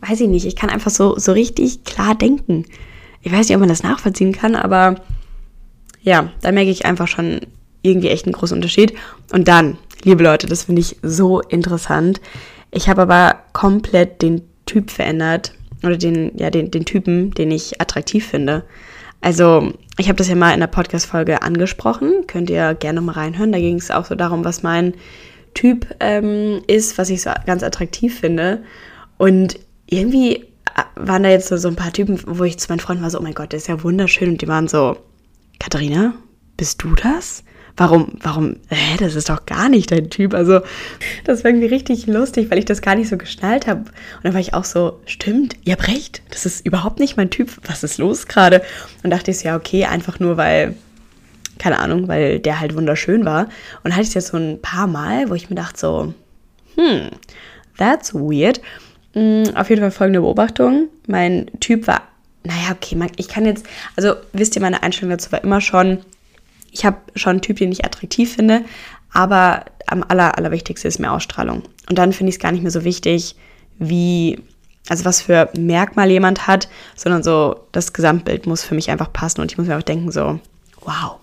weiß 0.00 0.20
ich 0.20 0.28
nicht, 0.28 0.46
ich 0.46 0.56
kann 0.56 0.70
einfach 0.70 0.90
so, 0.90 1.16
so 1.18 1.32
richtig 1.32 1.84
klar 1.84 2.16
denken. 2.16 2.64
Ich 3.22 3.32
weiß 3.32 3.48
nicht, 3.48 3.56
ob 3.56 3.60
man 3.60 3.68
das 3.68 3.82
nachvollziehen 3.82 4.32
kann, 4.32 4.56
aber 4.56 4.96
ja, 6.02 6.32
da 6.40 6.50
merke 6.50 6.70
ich 6.70 6.86
einfach 6.86 7.08
schon 7.08 7.40
irgendwie 7.82 8.08
echt 8.08 8.26
einen 8.26 8.32
großen 8.32 8.56
Unterschied. 8.56 8.94
Und 9.32 9.46
dann, 9.46 9.78
liebe 10.02 10.24
Leute, 10.24 10.48
das 10.48 10.64
finde 10.64 10.80
ich 10.80 10.96
so 11.02 11.40
interessant. 11.40 12.20
Ich 12.72 12.88
habe 12.88 13.02
aber 13.02 13.38
komplett 13.52 14.22
den 14.22 14.42
Typ 14.66 14.90
verändert 14.90 15.52
oder 15.82 15.96
den, 15.96 16.32
ja, 16.36 16.50
den, 16.50 16.70
den 16.70 16.84
Typen, 16.84 17.32
den 17.32 17.50
ich 17.50 17.80
attraktiv 17.80 18.26
finde. 18.26 18.64
Also, 19.20 19.72
ich 19.98 20.08
habe 20.08 20.16
das 20.16 20.28
ja 20.28 20.36
mal 20.36 20.54
in 20.54 20.60
der 20.60 20.68
Podcast-Folge 20.68 21.42
angesprochen. 21.42 22.26
Könnt 22.26 22.50
ihr 22.50 22.74
gerne 22.74 23.00
mal 23.00 23.12
reinhören. 23.12 23.52
Da 23.52 23.58
ging 23.58 23.76
es 23.76 23.90
auch 23.90 24.04
so 24.04 24.14
darum, 24.14 24.44
was 24.44 24.62
mein 24.62 24.94
Typ 25.54 25.86
ähm, 26.00 26.62
ist, 26.68 26.98
was 26.98 27.10
ich 27.10 27.22
so 27.22 27.30
ganz 27.46 27.62
attraktiv 27.62 28.18
finde. 28.18 28.62
Und 29.16 29.58
irgendwie 29.86 30.36
äh, 30.36 30.44
waren 30.94 31.24
da 31.24 31.30
jetzt 31.30 31.48
so, 31.48 31.56
so 31.56 31.68
ein 31.68 31.76
paar 31.76 31.92
Typen, 31.92 32.20
wo 32.26 32.44
ich 32.44 32.58
zu 32.58 32.68
meinen 32.68 32.80
Freunden 32.80 33.02
war 33.02 33.10
so, 33.10 33.18
oh 33.18 33.22
mein 33.22 33.34
Gott, 33.34 33.52
der 33.52 33.58
ist 33.58 33.68
ja 33.68 33.82
wunderschön. 33.82 34.30
Und 34.30 34.42
die 34.42 34.48
waren 34.48 34.68
so, 34.68 34.96
Katharina, 35.58 36.14
bist 36.56 36.82
du 36.84 36.94
das? 36.94 37.42
Warum, 37.78 38.08
warum, 38.20 38.56
hä, 38.70 38.96
das 38.98 39.14
ist 39.14 39.30
doch 39.30 39.46
gar 39.46 39.68
nicht 39.68 39.92
dein 39.92 40.10
Typ. 40.10 40.34
Also, 40.34 40.62
das 41.24 41.44
war 41.44 41.50
irgendwie 41.52 41.68
richtig 41.68 42.08
lustig, 42.08 42.50
weil 42.50 42.58
ich 42.58 42.64
das 42.64 42.82
gar 42.82 42.96
nicht 42.96 43.08
so 43.08 43.16
geschnallt 43.16 43.68
habe. 43.68 43.82
Und 43.82 44.24
dann 44.24 44.34
war 44.34 44.40
ich 44.40 44.52
auch 44.52 44.64
so, 44.64 44.98
stimmt, 45.06 45.54
ihr 45.62 45.74
habt 45.74 45.86
recht, 45.86 46.20
das 46.30 46.44
ist 46.44 46.66
überhaupt 46.66 46.98
nicht 46.98 47.16
mein 47.16 47.30
Typ. 47.30 47.52
Was 47.68 47.84
ist 47.84 47.98
los 47.98 48.26
gerade? 48.26 48.62
Und 49.04 49.10
dachte 49.10 49.30
ich 49.30 49.38
so, 49.38 49.46
ja, 49.46 49.56
okay, 49.56 49.84
einfach 49.84 50.18
nur, 50.18 50.36
weil, 50.36 50.74
keine 51.60 51.78
Ahnung, 51.78 52.08
weil 52.08 52.40
der 52.40 52.58
halt 52.58 52.74
wunderschön 52.74 53.24
war. 53.24 53.48
Und 53.84 53.92
hatte 53.92 54.02
ich 54.02 54.12
das 54.12 54.26
so 54.26 54.36
ein 54.36 54.60
paar 54.60 54.88
Mal, 54.88 55.30
wo 55.30 55.34
ich 55.34 55.48
mir 55.48 55.56
dachte 55.56 55.78
so, 55.78 56.14
hm, 56.74 57.10
that's 57.76 58.12
weird. 58.12 58.60
Mhm, 59.14 59.52
auf 59.54 59.70
jeden 59.70 59.82
Fall 59.82 59.92
folgende 59.92 60.22
Beobachtung. 60.22 60.88
Mein 61.06 61.48
Typ 61.60 61.86
war, 61.86 62.02
naja, 62.42 62.72
okay, 62.72 62.98
ich 63.18 63.28
kann 63.28 63.46
jetzt, 63.46 63.64
also 63.94 64.14
wisst 64.32 64.56
ihr, 64.56 64.62
meine 64.62 64.82
Einstellung 64.82 65.10
dazu 65.10 65.30
war 65.30 65.44
immer 65.44 65.60
schon, 65.60 65.98
ich 66.70 66.84
habe 66.84 66.98
schon 67.14 67.32
einen 67.32 67.42
Typ, 67.42 67.58
den 67.58 67.72
ich 67.72 67.84
attraktiv 67.84 68.34
finde, 68.34 68.64
aber 69.12 69.64
am 69.86 70.04
aller, 70.06 70.36
allerwichtigsten 70.36 70.88
ist 70.88 70.98
mir 70.98 71.12
Ausstrahlung. 71.12 71.62
Und 71.88 71.98
dann 71.98 72.12
finde 72.12 72.30
ich 72.30 72.36
es 72.36 72.40
gar 72.40 72.52
nicht 72.52 72.62
mehr 72.62 72.70
so 72.70 72.84
wichtig, 72.84 73.36
wie, 73.78 74.38
also 74.88 75.04
was 75.04 75.22
für 75.22 75.48
Merkmal 75.58 76.10
jemand 76.10 76.46
hat, 76.46 76.68
sondern 76.94 77.22
so 77.22 77.60
das 77.72 77.92
Gesamtbild 77.92 78.46
muss 78.46 78.62
für 78.62 78.74
mich 78.74 78.90
einfach 78.90 79.12
passen 79.12 79.40
und 79.40 79.50
ich 79.50 79.58
muss 79.58 79.66
mir 79.66 79.78
auch 79.78 79.82
denken, 79.82 80.12
so, 80.12 80.40
wow. 80.80 81.16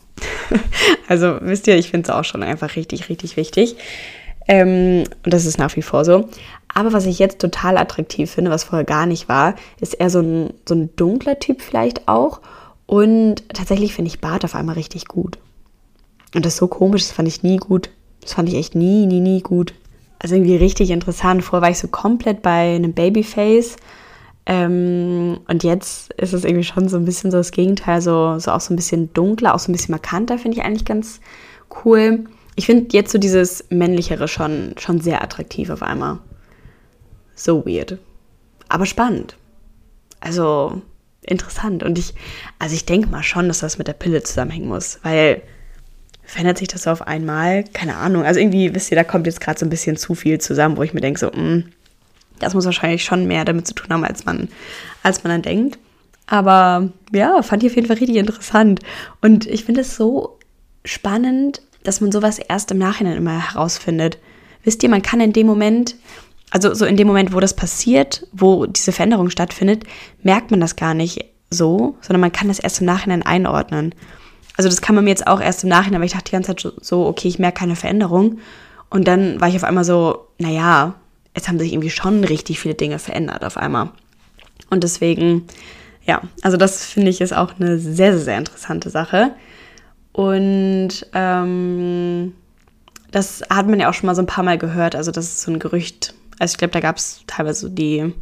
also 1.08 1.38
wisst 1.42 1.68
ihr, 1.68 1.78
ich 1.78 1.90
finde 1.90 2.10
es 2.10 2.16
auch 2.16 2.24
schon 2.24 2.44
einfach 2.44 2.76
richtig, 2.76 3.10
richtig 3.10 3.38
wichtig. 3.38 3.76
Ähm, 4.48 5.06
und 5.24 5.34
das 5.34 5.46
ist 5.46 5.58
nach 5.58 5.76
wie 5.76 5.82
vor 5.82 6.06
so. 6.06 6.30
Aber 6.74 6.94
was 6.94 7.06
ich 7.06 7.20
jetzt 7.20 7.40
total 7.40 7.78
attraktiv 7.78 8.30
finde, 8.32 8.52
was 8.52 8.66
vorher 8.66 8.86
gar 8.86 9.06
nicht 9.06 9.30
war, 9.30 9.56
ist 9.80 9.94
eher 9.94 10.10
so 10.10 10.20
ein, 10.20 10.54
so 10.68 10.76
ein 10.76 10.96
dunkler 10.96 11.40
Typ 11.40 11.62
vielleicht 11.62 12.08
auch. 12.08 12.42
Und 12.86 13.48
tatsächlich 13.50 13.94
finde 13.94 14.10
ich 14.10 14.22
Bart 14.22 14.46
auf 14.46 14.56
einmal 14.56 14.76
richtig 14.76 15.08
gut. 15.08 15.38
Und 16.34 16.46
das 16.46 16.54
ist 16.54 16.60
so 16.60 16.68
komisch, 16.68 17.04
das 17.04 17.12
fand 17.12 17.28
ich 17.28 17.44
nie 17.44 17.58
gut. 17.58 17.90
Das 18.22 18.34
fand 18.34 18.50
ich 18.50 18.56
echt 18.56 18.76
nie, 18.76 19.06
nie, 19.06 19.20
nie 19.20 19.42
gut. 19.42 19.74
Also 20.20 20.36
irgendwie 20.36 20.56
richtig 20.56 20.92
interessant. 20.92 21.44
Vorher 21.44 21.64
war 21.64 21.72
ich 21.72 21.80
so 21.80 21.88
komplett 21.88 22.42
bei 22.42 22.76
einem 22.76 22.94
Babyface. 22.94 23.78
Ähm, 24.46 25.40
und 25.48 25.64
jetzt 25.64 26.14
ist 26.14 26.34
es 26.34 26.44
irgendwie 26.44 26.64
schon 26.64 26.88
so 26.88 26.98
ein 26.98 27.06
bisschen 27.06 27.32
so 27.32 27.38
das 27.38 27.52
Gegenteil, 27.52 28.02
so, 28.02 28.38
so 28.38 28.52
auch 28.52 28.62
so 28.62 28.74
ein 28.74 28.76
bisschen 28.76 29.12
dunkler, 29.14 29.56
auch 29.56 29.60
so 29.60 29.72
ein 29.72 29.74
bisschen 29.74 29.92
markanter, 29.92 30.38
finde 30.38 30.58
ich 30.58 30.64
eigentlich 30.64 30.86
ganz 30.86 31.20
cool. 31.84 32.26
Ich 32.56 32.68
finde 32.68 32.88
jetzt 32.92 33.12
so 33.12 33.18
dieses 33.18 33.66
männlichere 33.70 34.28
schon, 34.28 34.76
schon 34.78 35.02
sehr 35.02 35.24
attraktiv 35.24 35.70
auf 35.70 35.82
einmal. 35.82 36.20
So 37.36 37.66
weird. 37.66 37.98
Aber 38.70 38.86
spannend. 38.86 39.36
Also 40.22 40.82
interessant. 41.26 41.84
Und 41.84 42.00
ich, 42.00 42.14
also 42.60 42.76
ich 42.76 42.86
denke 42.86 43.10
mal 43.10 43.24
schon, 43.24 43.48
dass 43.48 43.60
das 43.60 43.78
mit 43.78 43.88
der 43.88 43.94
Pille 43.94 44.24
zusammenhängen 44.24 44.68
muss, 44.68 45.00
weil 45.04 45.42
verändert 46.24 46.58
sich 46.58 46.68
das 46.68 46.84
so 46.84 46.92
auf 46.92 47.06
einmal? 47.08 47.64
Keine 47.66 47.96
Ahnung. 47.96 48.24
Also 48.24 48.40
irgendwie, 48.40 48.74
wisst 48.74 48.92
ihr, 48.92 48.96
da 48.96 49.04
kommt 49.04 49.28
jetzt 49.28 49.42
gerade 49.42 49.60
so 49.60 49.66
ein 49.66 49.70
bisschen 49.70 49.98
zu 49.98 50.16
viel 50.16 50.40
zusammen, 50.40 50.78
wo 50.78 50.84
ich 50.84 50.94
mir 50.94 51.02
denke, 51.02 51.20
so, 51.20 51.28
mh, 51.28 51.42
mm, 51.42 51.64
das 52.40 52.54
muss 52.54 52.66
wahrscheinlich 52.66 53.04
schon 53.04 53.28
mehr 53.28 53.46
damit 53.46 53.66
zu 53.68 53.74
tun 53.74 53.90
haben, 53.90 54.04
als 54.04 54.26
man, 54.26 54.50
als 55.04 55.24
man 55.24 55.32
dann 55.32 55.42
denkt. 55.42 55.80
Aber 56.28 56.90
ja, 57.14 57.42
fand 57.44 57.64
ich 57.64 57.70
auf 57.70 57.76
jeden 57.76 57.88
Fall 57.88 57.98
richtig 57.98 58.18
interessant. 58.18 58.82
Und 59.22 59.46
ich 59.46 59.64
finde 59.64 59.82
es 59.82 59.96
so 59.96 60.40
spannend, 60.84 61.62
dass 61.84 62.02
man 62.02 62.12
sowas 62.12 62.40
erst 62.40 62.72
im 62.72 62.78
Nachhinein 62.78 63.18
immer 63.18 63.52
herausfindet. 63.52 64.18
Wisst 64.64 64.82
ihr, 64.84 64.90
man 64.90 65.04
kann 65.04 65.22
in 65.22 65.34
dem 65.34 65.48
Moment, 65.48 65.96
also 66.52 66.74
so 66.74 66.86
in 66.86 66.98
dem 66.98 67.08
Moment, 67.08 67.34
wo 67.34 67.40
das 67.40 67.56
passiert, 67.56 68.28
wo 68.32 68.66
diese 68.66 68.92
Veränderung 68.92 69.30
stattfindet, 69.30 69.84
merkt 70.22 70.52
man 70.52 70.60
das 70.60 70.76
gar 70.76 70.94
nicht 70.94 71.26
so, 71.50 71.98
sondern 72.02 72.22
man 72.22 72.32
kann 72.32 72.48
das 72.48 72.60
erst 72.60 72.82
im 72.82 72.86
Nachhinein 72.86 73.24
einordnen. 73.24 73.94
Also 74.58 74.70
das 74.70 74.82
kann 74.82 74.96
man 74.96 75.04
mir 75.04 75.10
jetzt 75.10 75.28
auch 75.28 75.42
erst 75.42 75.64
im 75.64 75.70
Nachhinein, 75.70 76.00
weil 76.00 76.08
ich 76.08 76.14
dachte 76.14 76.26
die 76.26 76.32
ganze 76.32 76.56
Zeit 76.56 76.74
so, 76.82 77.06
okay, 77.06 77.28
ich 77.28 77.40
merke 77.40 77.60
keine 77.60 77.76
Veränderung. 77.76 78.40
Und 78.90 79.08
dann 79.08 79.42
war 79.42 79.50
ich 79.50 79.56
auf 79.56 79.64
einmal 79.64 79.84
so, 79.84 80.28
naja, 80.38 80.96
es 81.34 81.48
haben 81.48 81.60
sich 81.60 81.74
irgendwie 81.74 81.90
schon 81.90 82.24
richtig 82.24 82.60
viele 82.60 82.76
Dinge 82.76 83.00
verändert 83.00 83.44
auf 83.44 83.58
einmal. 83.58 83.90
Und 84.70 84.84
deswegen, 84.84 85.46
ja, 86.06 86.22
also 86.42 86.58
das 86.58 86.86
finde 86.86 87.10
ich 87.10 87.22
ist 87.22 87.36
auch 87.36 87.60
eine 87.60 87.78
sehr, 87.78 88.14
sehr, 88.14 88.20
sehr 88.20 88.38
interessante 88.38 88.90
Sache. 88.90 89.34
Und 90.14 91.06
ähm, 91.14 92.34
das 93.12 93.44
hat 93.50 93.68
man 93.68 93.80
ja 93.80 93.90
auch 93.90 93.94
schon 93.94 94.08
mal 94.08 94.16
so 94.16 94.22
ein 94.22 94.28
paar 94.28 94.44
Mal 94.44 94.58
gehört. 94.58 94.96
Also 94.96 95.12
das 95.12 95.26
ist 95.26 95.42
so 95.42 95.52
ein 95.52 95.60
Gerücht. 95.60 96.15
Also 96.40 96.54
ich 96.54 96.58
glaube, 96.58 96.74
da 96.74 96.80
gab 96.80 96.98
es 96.98 97.22
teilweise 97.28 97.62
so 97.62 97.70
die, 97.70 98.14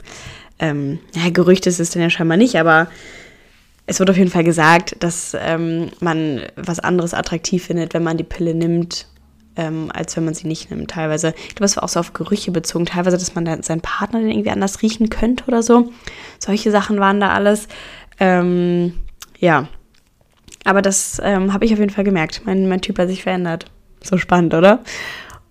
ähm, 0.59 0.99
ja, 1.13 1.29
Gerüchte 1.29 1.69
ist 1.69 1.79
es 1.79 1.91
dann 1.91 2.01
ja 2.01 2.09
scheinbar 2.09 2.37
nicht, 2.37 2.55
aber 2.55 2.87
es 3.85 3.99
wird 3.99 4.09
auf 4.09 4.17
jeden 4.17 4.29
Fall 4.29 4.43
gesagt, 4.43 4.95
dass 4.99 5.35
ähm, 5.39 5.89
man 5.99 6.41
was 6.55 6.79
anderes 6.79 7.13
attraktiv 7.13 7.65
findet, 7.65 7.93
wenn 7.93 8.03
man 8.03 8.17
die 8.17 8.23
Pille 8.23 8.53
nimmt, 8.53 9.07
ähm, 9.55 9.91
als 9.93 10.15
wenn 10.15 10.25
man 10.25 10.33
sie 10.33 10.47
nicht 10.47 10.71
nimmt. 10.71 10.91
Teilweise, 10.91 11.33
ich 11.47 11.55
glaube, 11.55 11.65
es 11.65 11.75
war 11.75 11.83
auch 11.83 11.89
so 11.89 11.99
auf 11.99 12.13
Gerüche 12.13 12.51
bezogen. 12.51 12.85
Teilweise, 12.85 13.17
dass 13.17 13.35
man 13.35 13.45
dann 13.45 13.63
seinen 13.63 13.81
Partner 13.81 14.19
dann 14.19 14.29
irgendwie 14.29 14.51
anders 14.51 14.81
riechen 14.81 15.09
könnte 15.09 15.43
oder 15.47 15.61
so. 15.61 15.91
Solche 16.39 16.71
Sachen 16.71 16.99
waren 16.99 17.19
da 17.19 17.33
alles. 17.33 17.67
Ähm, 18.19 18.93
ja. 19.37 19.67
Aber 20.63 20.81
das 20.81 21.19
ähm, 21.21 21.51
habe 21.51 21.65
ich 21.65 21.73
auf 21.73 21.79
jeden 21.79 21.91
Fall 21.91 22.05
gemerkt. 22.05 22.43
Mein, 22.45 22.69
mein 22.69 22.81
Typ 22.81 22.97
hat 22.97 23.09
sich 23.09 23.23
verändert. 23.23 23.65
So 24.01 24.17
spannend, 24.17 24.53
oder? 24.53 24.79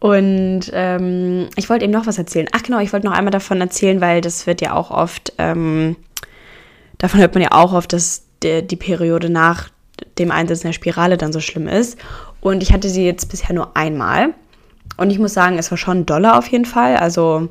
Und 0.03 0.63
ähm, 0.73 1.49
ich 1.55 1.71
wollte 1.71 1.85
eben 1.85 1.93
noch 1.93 2.09
was 2.09 2.19
erzählen. 2.19 2.49
Ach 2.51 2.65
genau, 2.65 2.81
ich 2.81 2.93
wollte 2.93 3.07
noch 3.07 3.15
einmal 3.15 3.31
davon 3.31 3.61
erzählen, 3.61 4.01
weil 4.01 4.21
das 4.21 4.49
wird 4.49 4.61
ja 4.61 4.75
auch 4.75 4.91
oft 4.91 5.33
ähm, 5.39 5.95
davon 6.99 7.21
hört 7.21 7.35
man 7.35 7.43
ja 7.43 7.53
auch 7.53 7.73
oft, 7.73 7.93
dass 7.93 8.25
der, 8.43 8.63
die 8.63 8.77
Periode 8.77 9.29
nach 9.29 9.69
dem 10.19 10.31
Einsetzen 10.31 10.69
der 10.69 10.73
Spirale 10.73 11.19
dann 11.19 11.33
so 11.33 11.41
schlimm 11.41 11.69
ist. 11.69 11.99
Und 12.41 12.63
ich 12.63 12.73
hatte 12.73 12.89
sie 12.89 13.05
jetzt 13.05 13.29
bisher 13.29 13.55
nur 13.55 13.77
einmal. 13.77 14.35
Und 14.97 15.11
ich 15.11 15.19
muss 15.19 15.35
sagen, 15.35 15.59
es 15.59 15.71
war 15.71 15.79
schon 15.79 16.07
doller 16.07 16.39
auf 16.39 16.47
jeden 16.49 16.65
Fall. 16.65 16.97
Also 16.97 17.49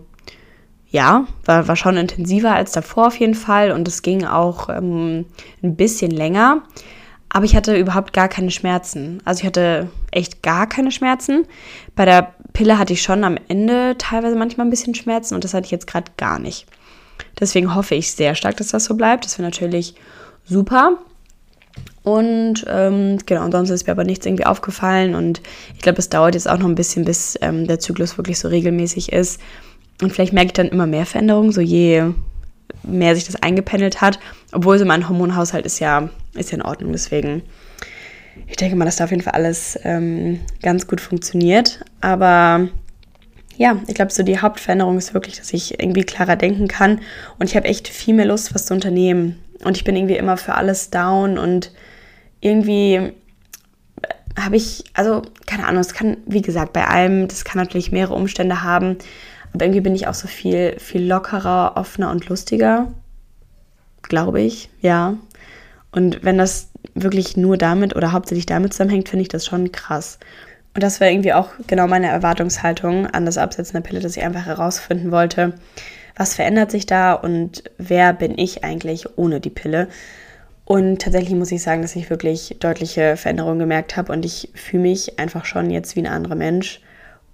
ja, 0.90 1.26
war, 1.46 1.68
war 1.68 1.76
schon 1.76 1.96
intensiver 1.96 2.54
als 2.54 2.72
davor 2.72 3.08
auf 3.08 3.18
jeden 3.18 3.36
Fall. 3.36 3.72
Und 3.72 3.88
es 3.88 4.02
ging 4.02 4.26
auch 4.26 4.70
ähm, 4.70 5.26
ein 5.64 5.76
bisschen 5.76 6.12
länger. 6.12 6.64
Aber 7.30 7.46
ich 7.46 7.56
hatte 7.56 7.78
überhaupt 7.78 8.12
gar 8.12 8.28
keine 8.28 8.52
Schmerzen. 8.52 9.22
Also 9.24 9.42
ich 9.42 9.48
hatte 9.48 9.90
echt 10.12 10.44
gar 10.44 10.68
keine 10.68 10.92
Schmerzen. 10.92 11.46
Bei 11.96 12.04
der 12.04 12.34
Pille 12.54 12.78
hatte 12.78 12.94
ich 12.94 13.02
schon 13.02 13.24
am 13.24 13.38
Ende 13.48 13.96
teilweise 13.98 14.36
manchmal 14.36 14.68
ein 14.68 14.72
bisschen 14.72 14.96
Schmerzen 14.96 15.36
und 15.36 15.44
das 15.44 15.54
hatte 15.54 15.66
ich 15.66 15.72
jetzt 15.72 15.88
gerade 15.88 16.12
gar 16.18 16.40
nicht. 16.40 16.66
Deswegen 17.40 17.76
hoffe 17.76 17.96
ich 17.96 18.12
sehr 18.12 18.36
stark, 18.36 18.58
dass 18.58 18.70
das 18.70 18.86
so 18.86 18.96
bleibt. 18.96 19.26
Das 19.26 19.38
wäre 19.38 19.48
natürlich 19.48 19.96
super. 20.46 20.98
Und 22.04 22.66
ähm, 22.68 23.20
genau, 23.26 23.42
ansonsten 23.42 23.76
ist 23.76 23.86
mir 23.88 23.94
aber 23.94 24.04
nichts 24.04 24.26
irgendwie 24.26 24.46
aufgefallen. 24.46 25.16
Und 25.16 25.42
ich 25.76 25.82
glaube, 25.82 26.00
es 26.00 26.10
dauert 26.10 26.36
jetzt 26.36 26.50
auch 26.50 26.58
noch 26.58 26.68
ein 26.68 26.76
bisschen, 26.76 27.06
bis 27.06 27.38
ähm, 27.42 27.68
der 27.68 27.80
Zyklus 27.80 28.18
wirklich 28.18 28.40
so 28.40 28.48
regelmäßig 28.48 29.12
ist. 29.12 29.40
Und 30.02 30.12
vielleicht 30.12 30.34
merke 30.34 30.48
ich 30.48 30.54
dann 30.54 30.70
immer 30.70 30.88
mehr 30.88 31.06
Veränderungen, 31.06 31.52
so 31.52 31.62
je 31.62 32.12
mehr 32.84 33.16
sich 33.16 33.26
das 33.26 33.36
eingependelt 33.36 34.02
hat. 34.02 34.20
Obwohl 34.52 34.80
so 34.80 34.86
mein 34.86 35.08
Hormonhaushalt 35.08 35.66
ist 35.66 35.80
ja, 35.80 36.10
ist 36.34 36.52
ja 36.52 36.58
in 36.58 36.64
Ordnung. 36.64 36.92
Deswegen, 36.92 37.44
ich 38.48 38.56
denke 38.56 38.76
mal, 38.76 38.86
dass 38.86 38.98
da 38.98 39.06
auf 39.06 39.12
jeden 39.12 39.24
Fall 39.24 39.34
alles 39.34 39.80
ähm, 39.84 40.40
ganz 40.62 40.88
gut 40.88 41.02
funktioniert. 41.02 41.84
Aber 42.02 42.68
ja, 43.58 43.80
ich 43.88 43.96
glaube, 43.96 44.12
so 44.12 44.24
die 44.24 44.40
Hauptveränderung 44.40 44.98
ist 44.98 45.14
wirklich, 45.14 45.38
dass 45.38 45.54
ich 45.54 45.80
irgendwie 45.80 46.04
klarer 46.04 46.36
denken 46.36 46.68
kann 46.68 47.00
und 47.38 47.50
ich 47.50 47.56
habe 47.56 47.68
echt 47.68 47.88
viel 47.88 48.14
mehr 48.14 48.26
Lust, 48.26 48.56
was 48.56 48.66
zu 48.66 48.74
unternehmen. 48.74 49.40
Und 49.64 49.78
ich 49.78 49.84
bin 49.84 49.96
irgendwie 49.96 50.18
immer 50.18 50.38
für 50.38 50.56
alles 50.56 50.90
down 50.90 51.38
und 51.38 51.72
irgendwie 52.40 53.12
habe 54.40 54.56
ich, 54.56 54.86
also 54.94 55.22
keine 55.46 55.68
Ahnung, 55.68 55.82
es 55.82 55.94
kann, 55.94 56.18
wie 56.26 56.42
gesagt, 56.42 56.74
bei 56.74 56.88
allem, 56.88 57.28
das 57.28 57.44
kann 57.44 57.62
natürlich 57.62 57.92
mehrere 57.92 58.16
Umstände 58.16 58.64
haben, 58.64 58.98
aber 59.54 59.66
irgendwie 59.66 59.82
bin 59.82 59.94
ich 59.94 60.08
auch 60.08 60.14
so 60.14 60.28
viel, 60.28 60.80
viel 60.80 61.06
lockerer, 61.06 61.74
offener 61.76 62.10
und 62.10 62.30
lustiger 62.30 62.88
glaube 64.12 64.42
ich, 64.42 64.70
ja. 64.82 65.16
Und 65.92 66.24
wenn 66.24 66.38
das 66.38 66.71
wirklich 66.94 67.38
nur 67.38 67.58
damit 67.58 67.96
oder 67.96 68.12
hauptsächlich 68.12 68.46
damit 68.46 68.74
zusammenhängt, 68.74 69.10
finde 69.10 69.24
ich 69.24 69.30
das 69.30 69.46
schon 69.46 69.72
krass. 69.72 70.20
Und 70.74 70.84
das 70.84 71.02
war 71.02 71.10
irgendwie 71.10 71.34
auch 71.34 71.50
genau 71.68 71.88
meine 71.88 72.08
Erwartungshaltung 72.08 73.08
an 73.08 73.26
das 73.26 73.38
Absetzen 73.38 73.74
der 73.74 73.82
Pille, 73.82 74.00
dass 74.00 74.16
ich 74.16 74.24
einfach 74.24 74.46
herausfinden 74.46 75.12
wollte, 75.12 75.54
was 76.16 76.36
verändert 76.36 76.72
sich 76.72 76.86
da 76.86 77.14
und 77.14 77.64
wer 77.78 78.14
bin 78.14 78.38
ich 78.38 78.64
eigentlich 78.64 79.18
ohne 79.18 79.42
die 79.42 79.50
Pille. 79.50 79.88
Und 80.64 81.02
tatsächlich 81.02 81.36
muss 81.36 81.52
ich 81.52 81.62
sagen, 81.62 81.82
dass 81.82 81.96
ich 81.96 82.10
wirklich 82.10 82.56
deutliche 82.60 83.18
Veränderungen 83.18 83.60
gemerkt 83.60 83.98
habe 83.98 84.14
und 84.14 84.24
ich 84.24 84.50
fühle 84.54 84.84
mich 84.84 85.20
einfach 85.20 85.44
schon 85.44 85.70
jetzt 85.70 85.96
wie 85.96 86.02
ein 86.02 86.08
anderer 86.08 86.36
Mensch 86.36 86.80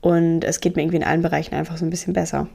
und 0.02 0.44
es 0.44 0.60
geht 0.60 0.76
mir 0.76 0.82
irgendwie 0.82 0.98
in 0.98 1.04
allen 1.04 1.22
Bereichen 1.22 1.54
einfach 1.54 1.78
so 1.78 1.86
ein 1.86 1.92
bisschen 1.92 2.14
besser. 2.14 2.48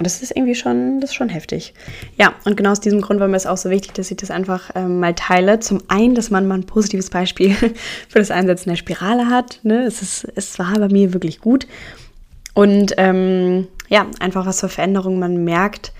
Und 0.00 0.06
das 0.06 0.22
ist 0.22 0.34
irgendwie 0.34 0.54
schon, 0.54 0.98
das 0.98 1.10
ist 1.10 1.14
schon 1.14 1.28
heftig. 1.28 1.74
Ja, 2.16 2.32
und 2.46 2.56
genau 2.56 2.70
aus 2.70 2.80
diesem 2.80 3.02
Grund 3.02 3.20
war 3.20 3.28
mir 3.28 3.36
es 3.36 3.44
auch 3.44 3.58
so 3.58 3.68
wichtig, 3.68 3.92
dass 3.92 4.10
ich 4.10 4.16
das 4.16 4.30
einfach 4.30 4.70
ähm, 4.74 4.98
mal 4.98 5.14
teile. 5.14 5.60
Zum 5.60 5.82
einen, 5.88 6.14
dass 6.14 6.30
man 6.30 6.48
mal 6.48 6.54
ein 6.54 6.64
positives 6.64 7.10
Beispiel 7.10 7.54
für 8.08 8.18
das 8.18 8.30
Einsetzen 8.30 8.70
der 8.70 8.76
Spirale 8.76 9.26
hat. 9.26 9.60
Ne? 9.62 9.82
Es, 9.82 10.00
ist, 10.00 10.26
es 10.36 10.58
war 10.58 10.72
bei 10.78 10.88
mir 10.88 11.12
wirklich 11.12 11.40
gut. 11.40 11.66
Und 12.54 12.94
ähm, 12.96 13.68
ja, 13.90 14.06
einfach 14.20 14.46
was 14.46 14.60
für 14.60 14.70
Veränderungen 14.70 15.18
man 15.18 15.44
merkt, 15.44 15.92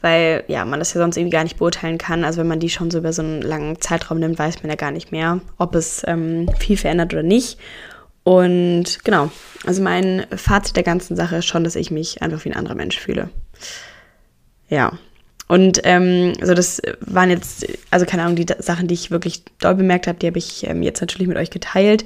weil 0.00 0.44
ja, 0.46 0.64
man 0.64 0.78
das 0.78 0.94
ja 0.94 1.00
sonst 1.00 1.16
irgendwie 1.16 1.34
gar 1.34 1.42
nicht 1.42 1.58
beurteilen 1.58 1.98
kann. 1.98 2.22
Also 2.22 2.38
wenn 2.38 2.46
man 2.46 2.60
die 2.60 2.70
schon 2.70 2.92
so 2.92 2.98
über 2.98 3.12
so 3.12 3.22
einen 3.22 3.42
langen 3.42 3.80
Zeitraum 3.80 4.20
nimmt, 4.20 4.38
weiß 4.38 4.62
man 4.62 4.70
ja 4.70 4.76
gar 4.76 4.92
nicht 4.92 5.10
mehr, 5.10 5.40
ob 5.58 5.74
es 5.74 6.04
ähm, 6.06 6.48
viel 6.60 6.76
verändert 6.76 7.12
oder 7.12 7.24
nicht. 7.24 7.58
Und 8.22 9.04
genau, 9.04 9.30
also 9.66 9.82
mein 9.82 10.26
Fazit 10.34 10.76
der 10.76 10.82
ganzen 10.82 11.16
Sache 11.16 11.36
ist 11.36 11.46
schon, 11.46 11.64
dass 11.64 11.76
ich 11.76 11.90
mich 11.90 12.22
einfach 12.22 12.44
wie 12.44 12.50
ein 12.50 12.56
anderer 12.56 12.74
Mensch 12.74 12.98
fühle. 12.98 13.30
Ja. 14.68 14.92
Und 15.48 15.80
ähm, 15.82 16.34
also 16.40 16.54
das 16.54 16.80
waren 17.00 17.30
jetzt, 17.30 17.66
also 17.90 18.06
keine 18.06 18.22
Ahnung, 18.22 18.36
die 18.36 18.46
Sachen, 18.60 18.86
die 18.86 18.94
ich 18.94 19.10
wirklich 19.10 19.42
doll 19.58 19.74
bemerkt 19.74 20.06
habe, 20.06 20.18
die 20.18 20.28
habe 20.28 20.38
ich 20.38 20.64
ähm, 20.66 20.82
jetzt 20.82 21.00
natürlich 21.00 21.26
mit 21.26 21.36
euch 21.36 21.50
geteilt. 21.50 22.04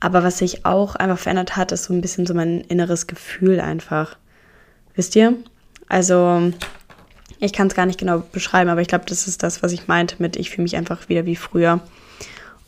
Aber 0.00 0.22
was 0.22 0.38
sich 0.38 0.64
auch 0.64 0.96
einfach 0.96 1.18
verändert 1.18 1.56
hat, 1.56 1.72
ist 1.72 1.84
so 1.84 1.92
ein 1.92 2.00
bisschen 2.00 2.24
so 2.24 2.32
mein 2.32 2.62
inneres 2.62 3.06
Gefühl 3.06 3.60
einfach. 3.60 4.16
Wisst 4.94 5.14
ihr? 5.14 5.34
Also, 5.88 6.52
ich 7.38 7.52
kann 7.52 7.66
es 7.66 7.74
gar 7.74 7.84
nicht 7.84 8.00
genau 8.00 8.22
beschreiben, 8.32 8.70
aber 8.70 8.80
ich 8.80 8.88
glaube, 8.88 9.04
das 9.06 9.28
ist 9.28 9.42
das, 9.42 9.62
was 9.62 9.72
ich 9.72 9.88
meinte 9.88 10.16
mit, 10.18 10.36
ich 10.36 10.48
fühle 10.48 10.62
mich 10.62 10.76
einfach 10.76 11.10
wieder 11.10 11.26
wie 11.26 11.36
früher. 11.36 11.80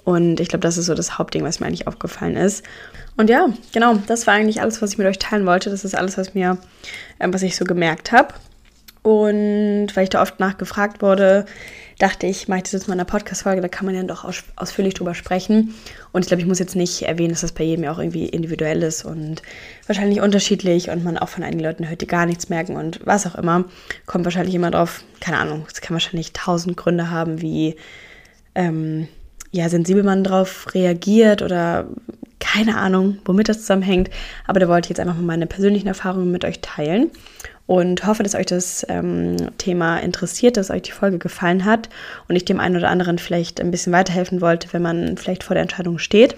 Und 0.04 0.40
ich 0.40 0.48
glaube, 0.48 0.62
das 0.62 0.78
ist 0.78 0.86
so 0.86 0.94
das 0.94 1.18
Hauptding, 1.18 1.44
was 1.44 1.60
mir 1.60 1.66
eigentlich 1.66 1.86
aufgefallen 1.86 2.36
ist. 2.36 2.64
Und 3.16 3.30
ja, 3.30 3.48
genau, 3.72 3.96
das 4.06 4.26
war 4.26 4.34
eigentlich 4.34 4.60
alles, 4.60 4.82
was 4.82 4.92
ich 4.92 4.98
mit 4.98 5.06
euch 5.06 5.18
teilen 5.18 5.46
wollte. 5.46 5.70
Das 5.70 5.84
ist 5.84 5.94
alles, 5.94 6.18
was 6.18 6.34
mir, 6.34 6.58
äh, 7.18 7.28
was 7.30 7.42
ich 7.42 7.56
so 7.56 7.64
gemerkt 7.64 8.10
habe. 8.10 8.34
Und 9.02 9.88
weil 9.94 10.04
ich 10.04 10.10
da 10.10 10.22
oft 10.22 10.38
nachgefragt 10.38 11.02
wurde, 11.02 11.44
dachte 11.98 12.26
ich, 12.26 12.46
mache 12.46 12.58
ich 12.58 12.62
das 12.64 12.72
jetzt 12.72 12.88
mal 12.88 12.94
in 12.94 13.00
einer 13.00 13.08
Podcast-Folge, 13.08 13.60
da 13.60 13.68
kann 13.68 13.84
man 13.84 13.96
ja 13.96 14.02
doch 14.04 14.24
aus 14.24 14.44
ausführlich 14.54 14.94
drüber 14.94 15.14
sprechen. 15.14 15.74
Und 16.12 16.22
ich 16.22 16.28
glaube, 16.28 16.40
ich 16.40 16.46
muss 16.46 16.60
jetzt 16.60 16.76
nicht 16.76 17.02
erwähnen, 17.02 17.30
dass 17.30 17.40
das 17.40 17.52
bei 17.52 17.64
jedem 17.64 17.84
ja 17.84 17.92
auch 17.92 17.98
irgendwie 17.98 18.26
individuell 18.26 18.82
ist 18.82 19.04
und 19.04 19.42
wahrscheinlich 19.86 20.20
unterschiedlich 20.20 20.90
und 20.90 21.02
man 21.02 21.18
auch 21.18 21.28
von 21.28 21.42
einigen 21.42 21.62
Leuten 21.62 21.88
hört, 21.88 22.00
die 22.00 22.06
gar 22.06 22.26
nichts 22.26 22.48
merken 22.48 22.76
und 22.76 23.00
was 23.04 23.26
auch 23.26 23.34
immer. 23.34 23.64
Kommt 24.06 24.24
wahrscheinlich 24.24 24.54
immer 24.54 24.70
drauf, 24.70 25.02
keine 25.20 25.38
Ahnung, 25.38 25.66
es 25.72 25.80
kann 25.80 25.94
wahrscheinlich 25.94 26.32
tausend 26.32 26.76
Gründe 26.76 27.10
haben, 27.10 27.42
wie 27.42 27.76
ähm, 28.54 29.08
ja, 29.52 29.68
sensibel 29.68 30.02
man 30.02 30.24
darauf 30.24 30.74
reagiert 30.74 31.42
oder 31.42 31.86
keine 32.40 32.76
Ahnung, 32.76 33.18
womit 33.24 33.48
das 33.48 33.60
zusammenhängt. 33.60 34.10
Aber 34.46 34.58
da 34.58 34.66
wollte 34.66 34.86
ich 34.86 34.90
jetzt 34.90 35.00
einfach 35.00 35.14
mal 35.14 35.22
meine 35.22 35.46
persönlichen 35.46 35.86
Erfahrungen 35.86 36.32
mit 36.32 36.44
euch 36.44 36.60
teilen 36.60 37.10
und 37.66 38.04
hoffe, 38.06 38.22
dass 38.22 38.34
euch 38.34 38.46
das 38.46 38.84
ähm, 38.88 39.36
Thema 39.58 39.98
interessiert, 39.98 40.56
dass 40.56 40.70
euch 40.70 40.82
die 40.82 40.90
Folge 40.90 41.18
gefallen 41.18 41.64
hat 41.64 41.88
und 42.28 42.34
ich 42.34 42.44
dem 42.44 42.58
einen 42.58 42.76
oder 42.76 42.90
anderen 42.90 43.18
vielleicht 43.18 43.60
ein 43.60 43.70
bisschen 43.70 43.92
weiterhelfen 43.92 44.40
wollte, 44.40 44.72
wenn 44.72 44.82
man 44.82 45.16
vielleicht 45.16 45.44
vor 45.44 45.54
der 45.54 45.62
Entscheidung 45.62 45.98
steht. 45.98 46.36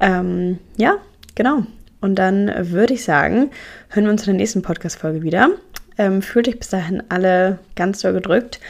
Ähm, 0.00 0.58
ja, 0.76 0.96
genau. 1.34 1.62
Und 2.00 2.16
dann 2.16 2.52
würde 2.70 2.94
ich 2.94 3.04
sagen, 3.04 3.50
hören 3.88 4.04
wir 4.04 4.12
uns 4.12 4.22
in 4.22 4.32
der 4.32 4.34
nächsten 4.34 4.62
Podcast-Folge 4.62 5.22
wieder. 5.22 5.48
Ähm, 5.96 6.22
fühlt 6.22 6.48
euch 6.48 6.58
bis 6.58 6.68
dahin 6.68 7.02
alle 7.08 7.58
ganz 7.74 8.00
doll 8.00 8.12
gedrückt 8.12 8.60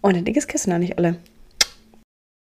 und 0.00 0.16
ein 0.16 0.24
dickes 0.24 0.46
Kissen 0.46 0.72
an 0.72 0.82
euch 0.82 0.96
alle. 0.96 1.16